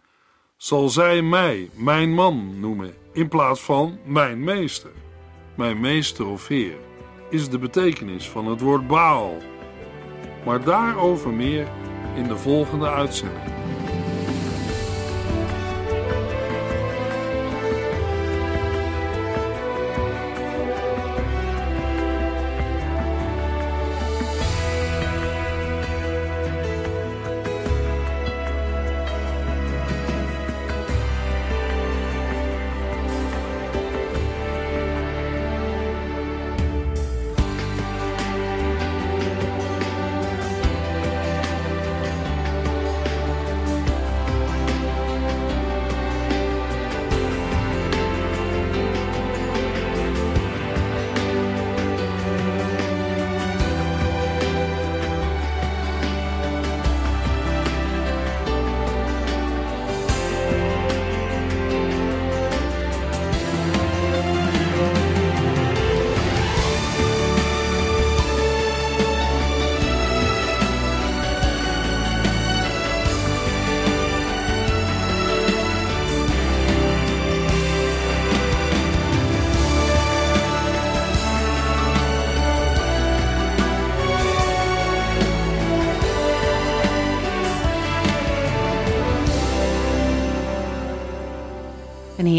zal 0.57 0.88
zij 0.88 1.22
mij 1.22 1.70
mijn 1.75 2.14
man 2.14 2.61
noemen 2.61 2.94
in 3.12 3.29
plaats 3.29 3.61
van 3.61 3.99
mijn 4.05 4.44
meester. 4.44 4.92
Mijn 5.57 5.81
meester 5.81 6.27
of 6.27 6.49
heer 6.49 6.79
is 7.31 7.49
de 7.49 7.59
betekenis 7.59 8.29
van 8.29 8.46
het 8.46 8.61
woord 8.61 8.87
Baal. 8.87 9.37
Maar 10.44 10.64
daarover 10.64 11.33
meer 11.33 11.68
in 12.16 12.29
de 12.29 12.37
volgende 12.37 12.88
uitzending. 12.88 13.75